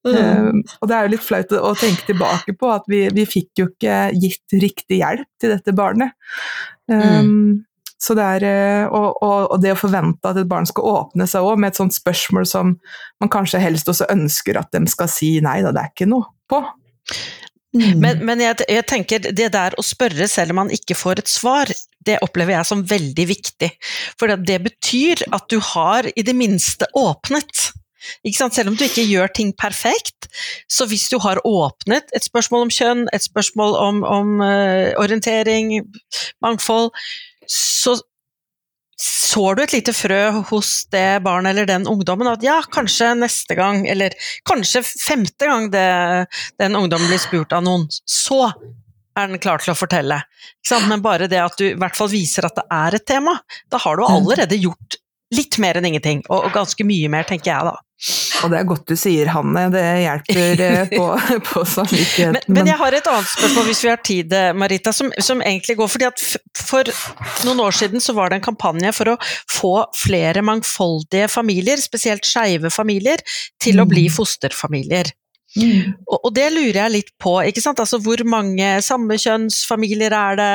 [0.09, 0.63] Mm.
[0.79, 3.67] og det er jo litt flaut å tenke tilbake på at vi, vi fikk jo
[3.69, 6.15] ikke gitt riktig hjelp til dette barnet.
[6.89, 7.59] Mm.
[7.59, 7.68] Det
[7.99, 11.59] er, eh, og, og, og, det å forvente at et barn skal åpne seg òg
[11.59, 12.77] med et sånt spørsmål som
[13.21, 16.31] man kanskje helst også ønsker at de skal si nei da, det er ikke noe
[16.49, 16.63] på.
[17.77, 17.99] Mm.
[18.01, 21.31] Men, men jeg, jeg, tenker det der å spørre selv om man ikke får et
[21.31, 21.73] svar,
[22.07, 23.69] det opplever jeg som veldig viktig.
[24.19, 27.69] For det betyr at du har i det minste åpnet.
[28.25, 30.31] Selv om du ikke gjør ting perfekt,
[30.71, 35.75] så hvis du har åpnet et spørsmål om kjønn, et spørsmål om, om uh, orientering,
[36.45, 36.93] mangfold,
[37.49, 37.97] så
[38.99, 43.55] sår du et lite frø hos det barnet eller den ungdommen at ja, kanskje neste
[43.59, 44.15] gang, eller
[44.49, 45.87] kanskje femte gang det,
[46.59, 48.49] den ungdommen blir spurt av noen, så
[49.19, 50.21] er den klar til å fortelle.
[50.89, 53.37] Men bare det at du i hvert fall viser at det er et tema,
[53.71, 54.17] da har du mm.
[54.19, 54.99] allerede gjort
[55.35, 57.77] litt mer enn ingenting, og, ganske mye mer, tenker jeg da.
[58.45, 59.65] Og det er godt du sier, Hanne.
[59.75, 61.07] Det hjelper eh, på,
[61.49, 62.39] på samvittigheten.
[62.47, 65.43] Men, men, jeg har et annet spørsmål, hvis vi har tid, eh, Marita, som, som
[65.43, 66.23] egentlig går fordi at
[66.59, 66.93] For
[67.47, 69.17] noen år siden så var det en kampanje for å
[69.51, 73.23] få flere mangfoldige familier, spesielt skeive familier,
[73.63, 74.15] til å bli mm.
[74.15, 75.11] fosterfamilier.
[75.57, 75.95] Mm.
[76.05, 77.35] Og, og, det lurer jeg litt på.
[77.49, 77.81] ikke sant?
[77.83, 80.51] Altså, Hvor mange sammekjønnsfamilier er det?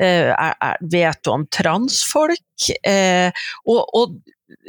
[0.00, 2.70] Eh, er, er, vet du om transfolk?
[2.82, 4.16] Eh, og, og,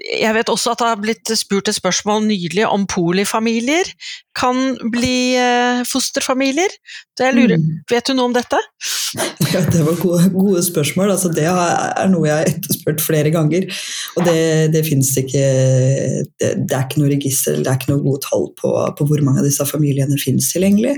[0.03, 3.89] jeg vet også at det har blitt spurt et spørsmål nylig om polifamilier
[4.37, 4.57] kan
[4.93, 6.73] bli eh, fosterfamilier.
[7.35, 7.83] Lurer, mm.
[7.91, 8.59] Vet du noe om dette?
[9.53, 11.11] Ja, det var gode, gode spørsmål.
[11.13, 13.67] Altså, det er noe jeg har etterspurt flere ganger.
[14.17, 15.43] Og det, det fins ikke
[16.41, 19.21] det, det, er ikke noe register, det er ikke noe gode tall på, på hvor
[19.21, 20.95] mange av disse familiene finnes tilgjengelig.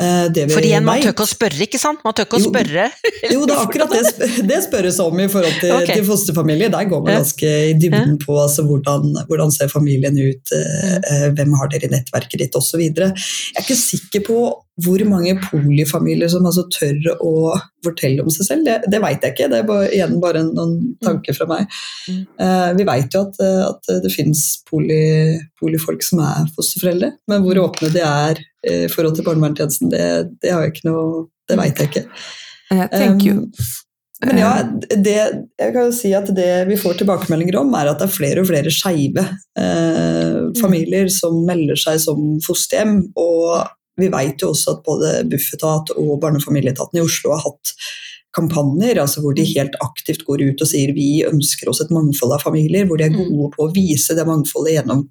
[0.00, 2.00] Eh, For igjen, man tør ikke å spørre, ikke sant?
[2.06, 2.86] Man tør ikke å spørre.
[3.28, 5.98] Jo, det er akkurat det, det spørres om i forhold til, okay.
[5.98, 6.70] til fosterfamilie.
[6.72, 11.28] Der går man ganske i dybden på altså, hvordan, hvordan, ser familien ut, eh, eh,
[11.36, 12.80] hvem har dere i nettverket ditt osv.
[12.80, 14.40] Jeg er ikke sikker på
[14.80, 17.32] hvor mange polifamilier som altså tør å
[17.84, 19.48] fortelle om seg selv, det, det veit jeg ikke.
[19.52, 21.66] Det er bare, igjen bare noen tanker fra meg.
[22.08, 22.22] Mm.
[22.40, 23.36] Uh, vi veit jo at,
[23.66, 25.02] at, det finnes poli,
[25.60, 30.06] polifolk som er fosterforeldre, men hvor åpne de er i forhold til barnevernstjenesten, det,
[30.42, 32.04] det, har jeg ikke noe Det veit jeg ikke.
[32.70, 33.46] Jeg you um,
[34.26, 34.50] men ja,
[35.00, 35.16] det,
[35.56, 38.42] jeg kan jo si at det vi får tilbakemeldinger om, er at det er flere
[38.42, 39.22] og flere skeive
[39.56, 42.98] eh, familier som melder seg som fosterhjem.
[43.16, 43.64] Og
[44.00, 47.72] vi vet jo også at både Bufetat og Barne- og familieetaten i Oslo har hatt
[48.36, 52.36] kampanjer altså hvor de helt aktivt går ut og sier vi ønsker oss et mangfold
[52.36, 55.04] av familier, hvor de er gode på å vise det mangfoldet gjennom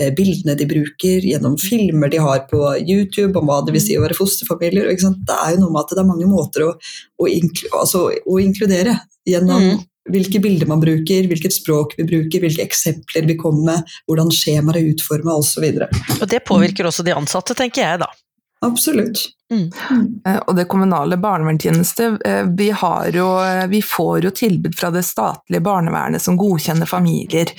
[0.00, 3.96] eh, bildene de bruker, gjennom filmer de har på YouTube om hva det vil si
[3.96, 4.90] å være fosterfamilier.
[4.92, 8.40] Det er jo noe med at det er mange måter å, å, inkl altså, å
[8.42, 9.82] inkludere gjennom mm.
[10.12, 14.82] hvilke bilder man bruker, hvilket språk vi bruker, hvilke eksempler vi kommer med, hvordan skjemaer
[14.82, 15.64] er utforma osv.
[15.72, 18.12] Og, så og det påvirker også de ansatte, tenker jeg da.
[18.60, 19.20] Absolutt.
[19.52, 19.70] Mm.
[19.90, 20.40] Mm.
[20.46, 22.66] Og det kommunale barnevernstjeneste, eh, vi,
[23.12, 27.52] jo, eh, vi, får jo tilbud fra det statlige barnevernet som godkjenner familier,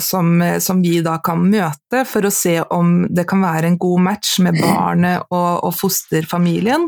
[0.00, 4.04] som, som, vi da kan møte for å se om det kan være en god
[4.04, 6.86] match med barnet og, og fosterfamilien.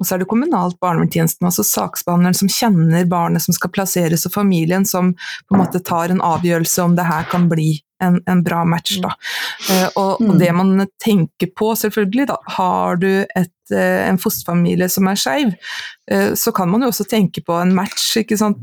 [0.00, 4.34] Og så er det kommunalt barnevernstjenesten, altså saksbehandleren som kjenner barnet som skal plasseres, og
[4.34, 8.42] familien som på en måte tar en avgjørelse om det her kan bli en, en
[8.44, 8.98] bra match.
[9.02, 9.14] Da.
[9.68, 10.60] Uh, og, og, det mm.
[10.60, 15.54] man tenker på, selvfølgelig, da, har du et, uh, en fosterfamilie som er skeiv,
[16.12, 18.12] uh, så kan man jo også tenke på en match.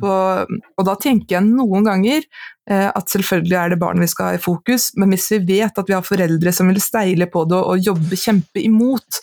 [0.02, 0.14] På,
[0.48, 2.30] og da tenker jeg noen ganger
[2.68, 5.88] at selvfølgelig er det barn vi skal ha i fokus, men hvis vi vet at
[5.88, 9.22] vi har foreldre som vil steile på det og, jobbe kjempe imot,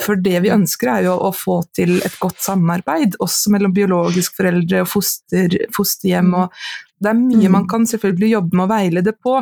[0.00, 4.40] for det vi ønsker er jo å få til et godt samarbeid, også mellom biologiske
[4.40, 6.32] foreldre og foster, fosterhjem.
[6.40, 6.56] og
[6.98, 7.54] det er mye mm.
[7.54, 9.34] man kan selvfølgelig jobbe med å veilede på,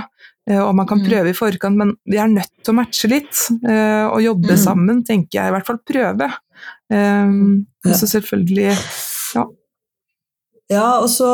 [0.51, 1.07] eh, og man kan mm.
[1.09, 4.63] prøve i forkant, men vi er nødt til å matche litt eh, og jobbe mm.
[4.65, 5.51] sammen, tenker jeg.
[5.51, 6.31] I hvert fall prøve.
[6.93, 7.97] Um, ja.
[7.99, 8.69] Så selvfølgelig
[9.35, 9.47] Ja.
[10.73, 11.29] Ja, og så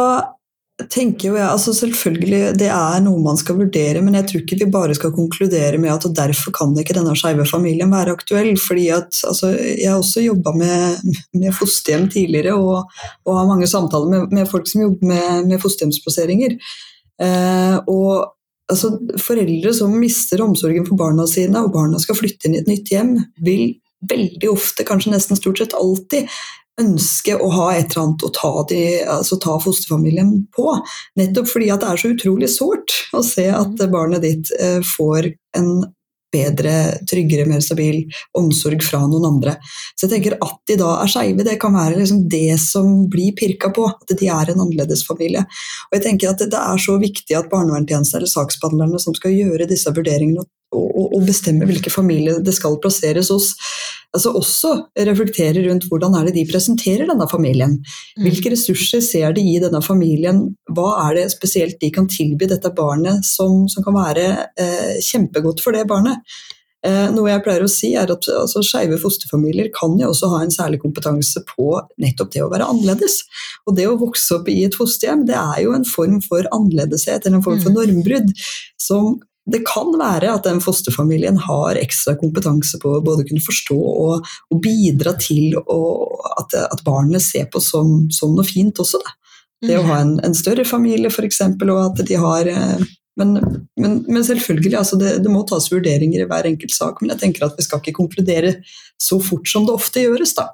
[0.90, 4.58] tenker jo jeg altså Selvfølgelig, det er noe man skal vurdere, men jeg tror ikke
[4.62, 8.56] vi bare skal konkludere med at derfor kan ikke denne skeive familien være aktuell.
[8.58, 12.88] fordi at altså, Jeg har også jobba med, med, fosterhjem tidligere og,
[13.26, 16.56] og, har mange samtaler med, med folk som jobber med, med fosterhjemsplasseringer.
[17.22, 18.32] Eh, og
[18.72, 22.70] altså, foreldre som mister omsorgen for barna sine, og barna skal flytte inn i et
[22.70, 23.76] nytt hjem, vil
[24.10, 26.30] veldig ofte, kanskje nesten stort sett alltid,
[26.80, 30.68] ønske å ha et eller annet å ta, de, altså ta fosterfamilien på.
[31.20, 35.32] Nettopp fordi at det er så utrolig sårt å se at barnet ditt eh, får
[35.58, 35.74] en
[36.32, 36.72] bedre,
[37.10, 38.06] tryggere, mer stabil
[38.38, 39.56] omsorg fra noen andre.
[39.92, 43.36] Så jeg tenker At de da er skeive, det kan være liksom det som blir
[43.36, 43.84] pirka på.
[43.90, 45.44] At de er en annerledesfamilie.
[45.44, 49.68] Og jeg tenker at Det er så viktig at barnevernstjenesten eller saksbehandlerne som skal gjøre
[49.68, 53.52] disse vurderingene og, og bestemme hvilke familier det skal plasseres hos,
[54.16, 54.72] altså også
[55.08, 57.78] reflektere rundt hvordan er det de presenterer denne familien.
[58.16, 58.24] Mm.
[58.26, 60.44] Hvilke ressurser ser de i denne familien?
[60.72, 64.26] Hva er det spesielt de kan tilby dette barnet som, som kan være
[64.60, 66.24] eh, kjempegodt for det barnet?
[66.82, 70.40] Eh, noe jeg pleier å si er at altså, Skeive fosterfamilier kan jo også ha
[70.42, 73.20] en særlig kompetanse på nettopp det å være annerledes.
[73.68, 77.22] Og det å vokse opp i et fosterhjem det er jo en form for annerledeshet
[77.22, 77.78] eller en form for mm.
[77.78, 78.34] normbrudd
[78.82, 79.14] som
[79.50, 84.28] det kan være at den fosterfamilien har ekstra kompetanse på å både kunne forstå og,
[84.52, 85.80] og bidra til å,
[86.38, 89.02] at, at, barnet ser på som, som noe fint også.
[89.02, 89.16] Da.
[89.66, 92.84] Det å ha en, en større familie f.eks., og at de har eh,
[93.20, 93.34] men,
[93.76, 97.02] men, men selvfølgelig, altså det, det, må tas vurderinger i hver enkelt sak.
[97.02, 98.54] Men jeg tenker at vi skal ikke konkludere
[99.00, 100.48] så fort som det ofte gjøres, da.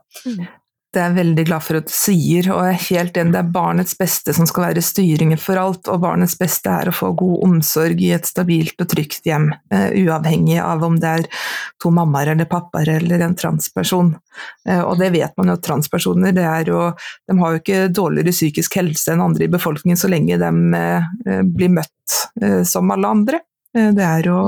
[0.88, 3.40] Det er jeg veldig glad for at du sier, og jeg er helt enig, det
[3.42, 7.10] er barnets beste som skal være styringen for alt, og barnets beste er å få
[7.18, 11.42] god omsorg i et stabilt og trygt hjem, uh, uavhengig av om det er
[11.84, 14.14] to mammaer eller pappaer eller en transperson.
[14.64, 16.80] Uh, og det vet man jo, transpersoner det er jo,
[17.28, 21.42] de har jo ikke dårligere psykisk helse enn andre i befolkningen så lenge de uh,
[21.44, 22.16] blir møtt
[22.64, 23.42] som alle andre.
[23.76, 24.38] Det jo,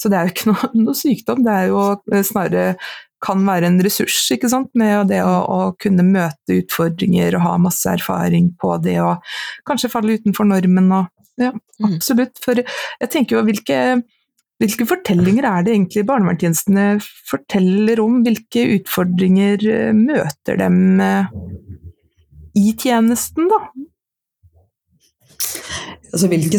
[0.00, 2.78] så det er jo ikke noe, noe sykdom, det er jo snarere
[3.24, 7.56] kan være en ressurs, ikke sant, med det å, å, kunne møte utfordringer og ha
[7.62, 9.24] masse erfaring på det, og
[9.68, 11.92] kanskje falle utenfor normen og Ja, mm.
[11.94, 12.38] absolutt.
[12.42, 13.76] For jeg tenker jo hvilke,
[14.58, 16.86] hvilke fortellinger er det egentlig barnevernstjenestene
[17.30, 18.16] forteller om?
[18.26, 21.30] Hvilke utfordringer eh, møter dem eh,
[22.58, 23.60] i tjenesten, da?
[26.08, 26.58] Altså, hvilke,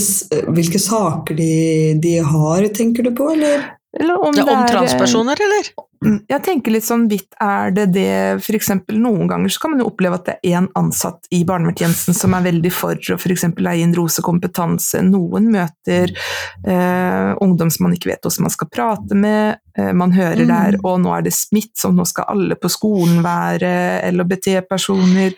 [0.55, 1.51] hvilke saker de,
[1.99, 3.67] de, har, tenker du på, eller?
[3.97, 5.69] Eller om, ja, om er, transpersoner, eller?
[6.31, 8.11] Jeg tenker litt sånn vidt er det det
[8.45, 11.41] For eksempel noen ganger så kan man jo oppleve at det er én ansatt i
[11.47, 13.47] barnevernstjenesten som er veldig for å f.eks.
[13.57, 15.01] leie inn rosekompetanse.
[15.09, 19.59] Noen møter eh, ungdom som man ikke vet hvordan man skal prate med.
[19.75, 20.53] Eh, man hører mm.
[20.53, 23.73] der 'å, nå er det smittsomt, nå skal alle på skolen være
[24.13, 25.35] LHBT-personer'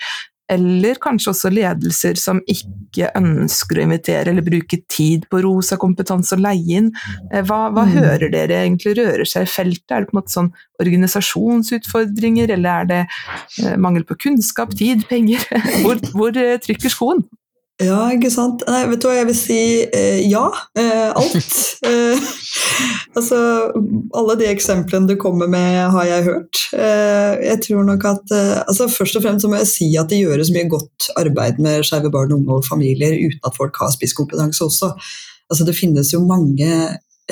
[0.51, 6.35] eller kanskje også ledelser som ikke ønsker å invitere eller bruke tid på rosa kompetanse
[6.35, 6.89] og leie inn.
[7.31, 7.93] Eh, hva, hva mm.
[7.95, 9.87] hører dere egentlig rører seg i feltet?
[9.91, 15.05] Er det på en måte sånn organisasjonsutfordringer, eller er det eh, mangel på kunnskap, tid,
[15.09, 15.45] penger?
[15.83, 17.23] Hvor, hvor eh, trykker skoen?
[17.81, 18.61] Ja, ikke sant.
[18.69, 19.59] Nei, vet du hva jeg vil si?
[19.89, 20.47] Eh, ja.
[20.77, 21.59] Eh, alt.
[21.81, 22.19] Eh,
[23.17, 23.37] altså,
[24.13, 26.59] alle de eksemplene du kommer med, har jeg hørt.
[26.77, 30.11] Eh, jeg tror nok at eh, altså, Først og fremst så må jeg si at
[30.11, 33.89] det gjøres mye godt arbeid med skeive barn, unge og familier uten at folk har
[33.95, 34.91] spisskompetanse også.
[35.49, 36.69] Altså, det finnes jo mange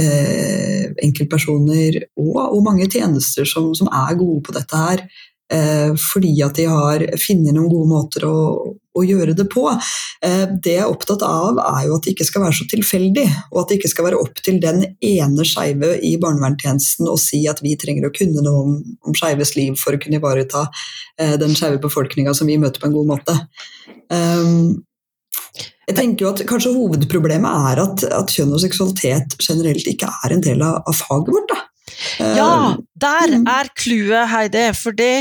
[0.02, 5.06] eh, enkeltpersoner og, og, mange tjenester som, som er gode på dette her.
[5.54, 8.38] Eh, fordi at de har funnet noen gode måter å,
[9.00, 9.66] å gjøre det på.
[10.26, 13.26] Eh, det jeg er opptatt av, er jo at det ikke skal være så tilfeldig,
[13.52, 17.46] og at det ikke skal være opp til den ene skeive i barnevernstjenesten å si
[17.52, 18.76] at vi trenger å kunne noe om,
[19.08, 20.68] om skeives liv for å kunne ivareta
[21.20, 23.40] eh, den skeive befolkninga som vi møter på en god måte.
[24.10, 24.80] Um,
[25.90, 30.36] jeg tenker jo at kanskje Hovedproblemet er at, at kjønn og seksualitet generelt ikke er
[30.36, 31.50] en del av, av faget vårt.
[31.50, 31.69] da.
[32.20, 33.46] Ja, eh, der mm.
[33.50, 34.66] er clouet, Heidi.
[34.78, 35.12] Fordi,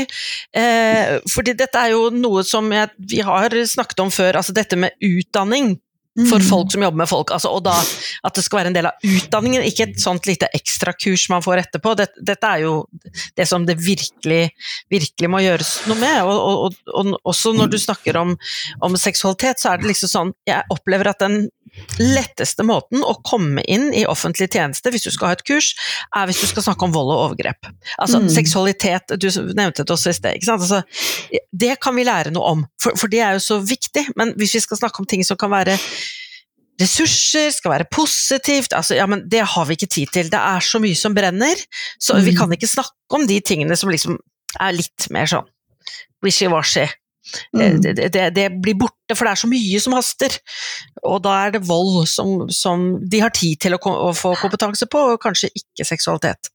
[0.55, 4.79] eh, fordi, dette er jo noe som jeg, vi har snakket om før, altså dette
[4.79, 5.77] med utdanning
[6.27, 6.47] for mm.
[6.49, 7.31] folk som jobber med folk.
[7.31, 7.75] Altså, og da
[8.27, 11.63] at det skal være en del av utdanningen, ikke et sånt lite ekstrakurs man får
[11.63, 11.93] etterpå.
[11.99, 12.73] Dette, dette er jo
[13.37, 14.41] det som det virkelig,
[14.91, 16.17] virkelig må gjøres noe med.
[16.25, 18.35] Og, og, og, også når du snakker om,
[18.85, 21.47] om, seksualitet, så er det liksom sånn Jeg opplever at den
[21.99, 25.71] letteste måten å komme inn i offentlig tjeneste hvis du skal ha et kurs,
[26.15, 27.71] er hvis du skal snakke om vold og overgrep.
[27.97, 28.29] Altså mm.
[28.33, 30.49] seksualitet, du nevnte det også i sted.
[30.49, 30.81] Altså,
[31.51, 34.09] det kan vi lære noe om, for, for det er jo så viktig.
[34.19, 35.77] Men hvis vi skal snakke om ting som kan være
[36.79, 40.31] ressurser, skal være positivt altså, ja, men Det har vi ikke tid til.
[40.31, 41.59] Det er så mye som brenner,
[41.99, 42.25] så mm.
[42.25, 44.17] vi kan ikke snakke om de tingene som liksom
[44.59, 45.47] er litt mer sånn
[46.25, 46.87] wishy-washy.
[47.55, 47.81] Mm.
[47.81, 50.35] Det, det, det, blir borte, for det er så mye som haster.
[51.07, 54.89] Og da er det vold som, som de har tid til å, å, få kompetanse
[54.91, 56.51] på, og kanskje ikke seksualitet.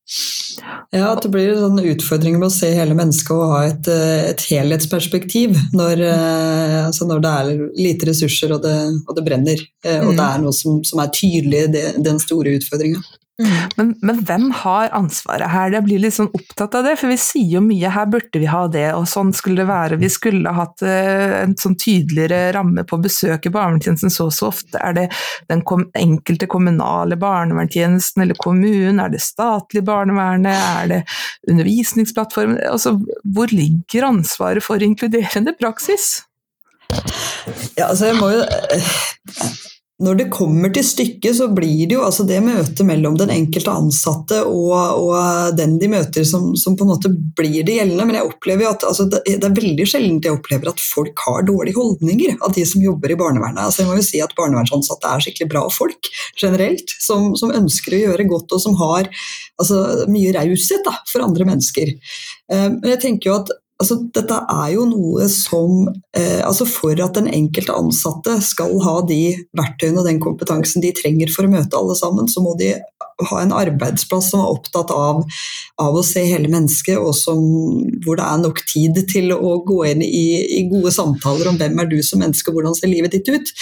[0.95, 4.29] Ja, det blir en sånn utfordring med å se hele mennesket og ha et, eh,
[4.31, 8.77] et helhetsperspektiv når, eh, altså når, det er lite ressurser og det,
[9.09, 10.17] og det brenner, og mm.
[10.19, 11.67] det er noe som, som er tydelig,
[12.05, 13.03] den store utfordringa.
[13.43, 13.55] Mm.
[13.77, 15.73] Men, men, hvem har ansvaret her?
[15.75, 18.47] Jeg blir litt sånn opptatt av det, for vi sier jo mye her burde vi
[18.47, 19.99] ha det, og sånn skulle det være.
[19.99, 24.53] Vi skulle hatt uh, en sånn tydeligere ramme på besøk i barnevernstjenesten så og så
[24.53, 24.79] ofte.
[24.79, 25.09] Er det
[25.51, 29.03] den kom enkelte kommunale barnevernstjenesten eller kommunen?
[29.03, 30.55] Er det statlig barnevernet?
[30.85, 31.03] Er det
[31.51, 32.63] undervisningsplattformen?
[32.71, 33.01] Altså,
[33.35, 36.21] hvor ligger ansvaret for inkluderende praksis?
[37.75, 38.45] Ja, altså jeg må jo
[40.03, 43.71] når det kommer til stykket, så blir det jo altså det møtet mellom den enkelte
[43.71, 48.09] ansatte og, og den de møter, som, som, på en måte blir det gjeldende.
[48.09, 51.23] Men jeg opplever jo at altså det, det, er veldig sjelden jeg opplever at folk
[51.29, 53.63] har dårlige holdninger av de som jobber i barnevernet.
[53.69, 56.11] Altså jeg må jo si at Barnevernsansatte er skikkelig bra folk
[56.43, 61.47] generelt, som, som ønsker å gjøre godt og som har altså, mye raushet for andre
[61.55, 61.95] mennesker.
[62.51, 63.55] Eh, men jeg tenker jo at
[63.85, 68.95] Altså, dette er jo noe som eh, altså For at den enkelte ansatte skal ha
[69.05, 69.21] de
[69.59, 72.73] verktøyene og den kompetansen de trenger for å møte alle sammen, så må de
[73.29, 75.21] ha en arbeidsplass som er opptatt av,
[75.83, 77.39] av å se hele mennesket, og som,
[78.07, 80.25] hvor det er nok tid til å gå inn i,
[80.59, 83.55] i, gode samtaler om hvem er du som menneske, og hvordan ser livet ditt ut.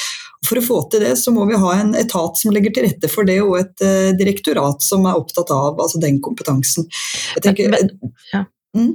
[0.49, 3.11] For å få til det, så må vi ha en etat som legger til rette
[3.13, 6.89] for det, og et eh, direktorat som er opptatt av altså, den kompetansen.
[7.37, 8.47] Jeg tenker, men, men, ja.
[8.79, 8.93] mm?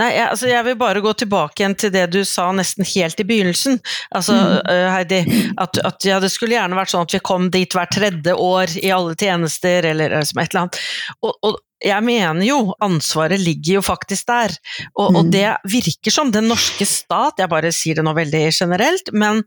[0.00, 3.20] Nei, jeg, altså jeg vil bare gå tilbake igjen til det du sa nesten helt
[3.20, 3.80] i begynnelsen,
[4.16, 4.54] altså, mm.
[4.68, 5.20] uh, Heidi.
[5.60, 8.76] At, at ja, det skulle gjerne vært sånn at vi kom dit hvert tredje år
[8.82, 10.80] i alle tjenester, eller, eller et eller annet.
[11.24, 14.52] Og, og, jeg mener jo ansvaret ligger jo faktisk der,
[15.00, 15.16] og, mm.
[15.16, 19.40] og det virker som den norske stat, jeg bare sier det nå veldig generelt, men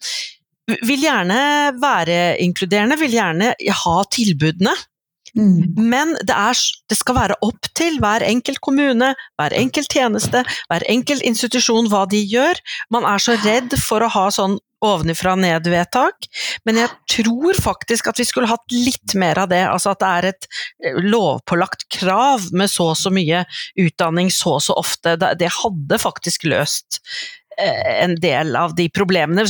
[0.88, 1.38] vil gjerne
[1.82, 3.54] være inkluderende, vil gjerne
[3.84, 4.74] ha tilbudene.
[5.34, 5.74] Mm.
[5.90, 6.58] Men det, er,
[6.90, 12.04] det, skal være opp til hver enkelt kommune, hver enkelt tjeneste, hver enkelt institusjon hva
[12.10, 12.60] de gjør.
[12.94, 16.28] Man er så redd for å ha sånn ovenifra ned-vedtak,
[16.68, 19.62] men jeg tror faktisk at vi skulle hatt litt mer av det.
[19.64, 20.48] Altså at det er et
[20.84, 23.46] eh, lovpålagt krav med så og så mye
[23.80, 25.16] utdanning så og så ofte.
[25.18, 27.00] Det hadde faktisk løst
[27.58, 29.48] eh, en del av de problemene,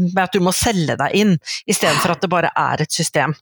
[0.00, 1.34] med at du må selge deg inn,
[1.66, 3.34] i stedet for at det bare er et system.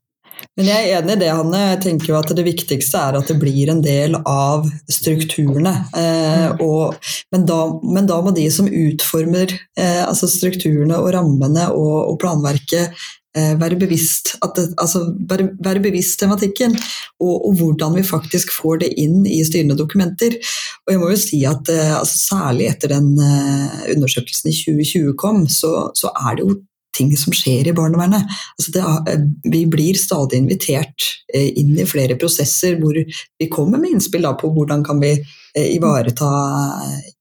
[0.59, 1.61] Men jeg er enig i det, Hanne.
[1.73, 5.75] Jeg tenker jo at Det viktigste er at det blir en del av strukturene.
[5.97, 6.65] Eh, mm.
[6.65, 6.97] og,
[7.35, 12.19] men, da, men, da, må de som utformer eh, altså strukturene og rammene og, og
[12.23, 12.97] planverket,
[13.39, 16.75] eh, være, bevisst det, altså, være, være, bevisst tematikken.
[17.23, 20.39] Og, og, hvordan vi faktisk får det inn i styrende dokumenter.
[20.87, 25.15] Og jeg må jo si at eh, altså, Særlig etter den eh, undersøkelsen i 2020
[25.21, 26.59] kom, så, så er det jo
[26.99, 28.27] ting som skjer i barnevernet.
[28.59, 33.81] Altså er, eh, vi blir stadig invitert eh, inn i flere prosesser hvor vi kommer
[33.81, 36.29] med innspill på hvordan kan vi eh, ivareta,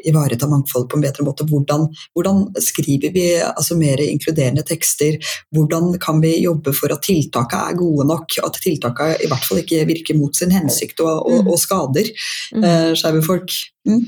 [0.10, 1.48] ivareta mangfold på en bedre måte.
[1.48, 5.20] Hvordan, hvordan skriver vi altså, mer inkluderende tekster?
[5.56, 8.40] Hvordan kan vi jobbe for at tiltakene er gode nok?
[8.44, 12.10] At tiltakene i hvert fall ikke virker mot sin hensikt og, og, og skader
[12.56, 12.96] mm.
[12.98, 13.54] skeive folk.
[13.88, 14.06] Mm.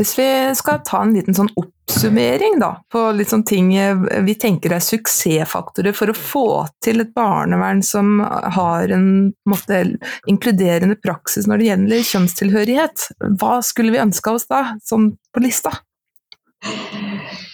[0.00, 3.74] Hvis vi skal ta en liten sånn oppsummering da, på litt sånn ting
[4.24, 6.46] vi tenker er suksessfaktorer for å få
[6.84, 9.82] til et barnevern som har en, måte,
[10.30, 13.06] inkluderende praksis når det gjelder kjønnstilhørighet,
[13.42, 15.74] hva skulle vi ønske oss da, sånn på lista?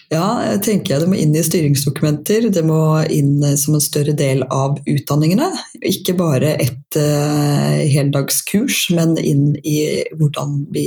[0.07, 2.46] Ja, jeg tenker det må inn i styringsdokumenter.
[2.54, 2.78] Det må
[3.11, 5.48] inn som en større del av utdanningene.
[5.82, 10.86] Ikke bare et uh, heldagskurs, men inn i hvordan vi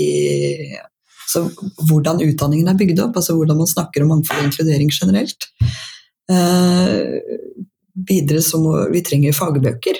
[1.29, 1.45] så
[1.89, 5.49] hvordan utdanningen er bygd opp, altså hvordan man snakker om mangfold og inkludering generelt.
[6.29, 7.19] Eh,
[8.09, 9.99] videre så må vi trenger fagbøker.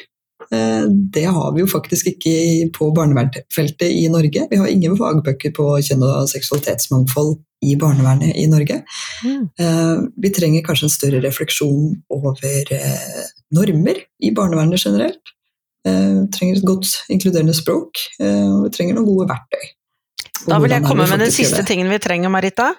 [0.52, 4.48] Eh, det har vi jo faktisk ikke på barnevernsfeltet i Norge.
[4.50, 8.82] Vi har ingen fagbøker på kjønn- og seksualitetsmangfold i barnevernet i Norge.
[9.26, 9.50] Mm.
[9.60, 15.36] Eh, vi trenger kanskje en større refleksjon over eh, normer i barnevernet generelt.
[15.90, 15.92] Vi
[16.36, 19.62] trenger et godt inkluderende språk, og vi trenger noen gode verktøy.
[20.48, 22.72] Da vil jeg komme med den siste tingen vi trenger, Marita.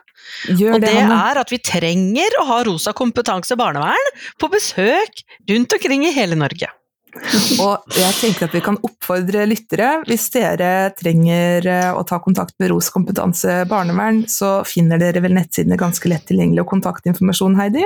[0.48, 5.24] Gjør og det, det er at vi trenger å ha Rosa kompetanse barnevern på besøk
[5.50, 6.70] rundt omkring i hele Norge.
[7.64, 12.54] Og jeg tenker at vi kan oppfordre lyttere, hvis dere trenger eh, å ta kontakt
[12.62, 17.82] med Ros kompetanse barnevern, så finner dere vel nettsidene ganske lett tilgjengelig og kontaktinformasjon, Heidi?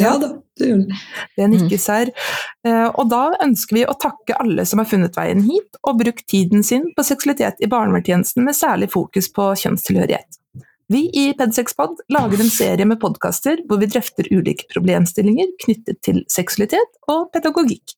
[0.00, 1.00] Ja da, det gjør den.
[1.38, 2.12] Det nikkes her.
[2.66, 6.26] Eh, og da ønsker vi å takke alle som har funnet veien hit og brukt
[6.30, 10.40] tiden sin på seksualitet i barnevernstjenesten med særlig fokus på kjønnstilhørighet.
[10.92, 16.20] Vi i Pedsexpod lager en serie med podkaster hvor vi drøfter ulike problemstillinger knyttet til
[16.30, 17.96] seksualitet og pedagogikk.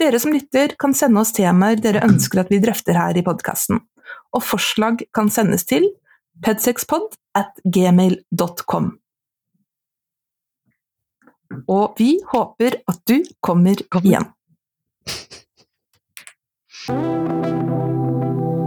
[0.00, 3.82] Dere som lytter kan sende oss temaer dere ønsker at vi drøfter her i podkasten,
[4.32, 5.90] og forslag kan sendes til
[6.44, 8.94] pedsexpod at gmail.com.
[11.68, 14.06] Og vi håper at du kommer, kommer.
[14.10, 14.26] igjen.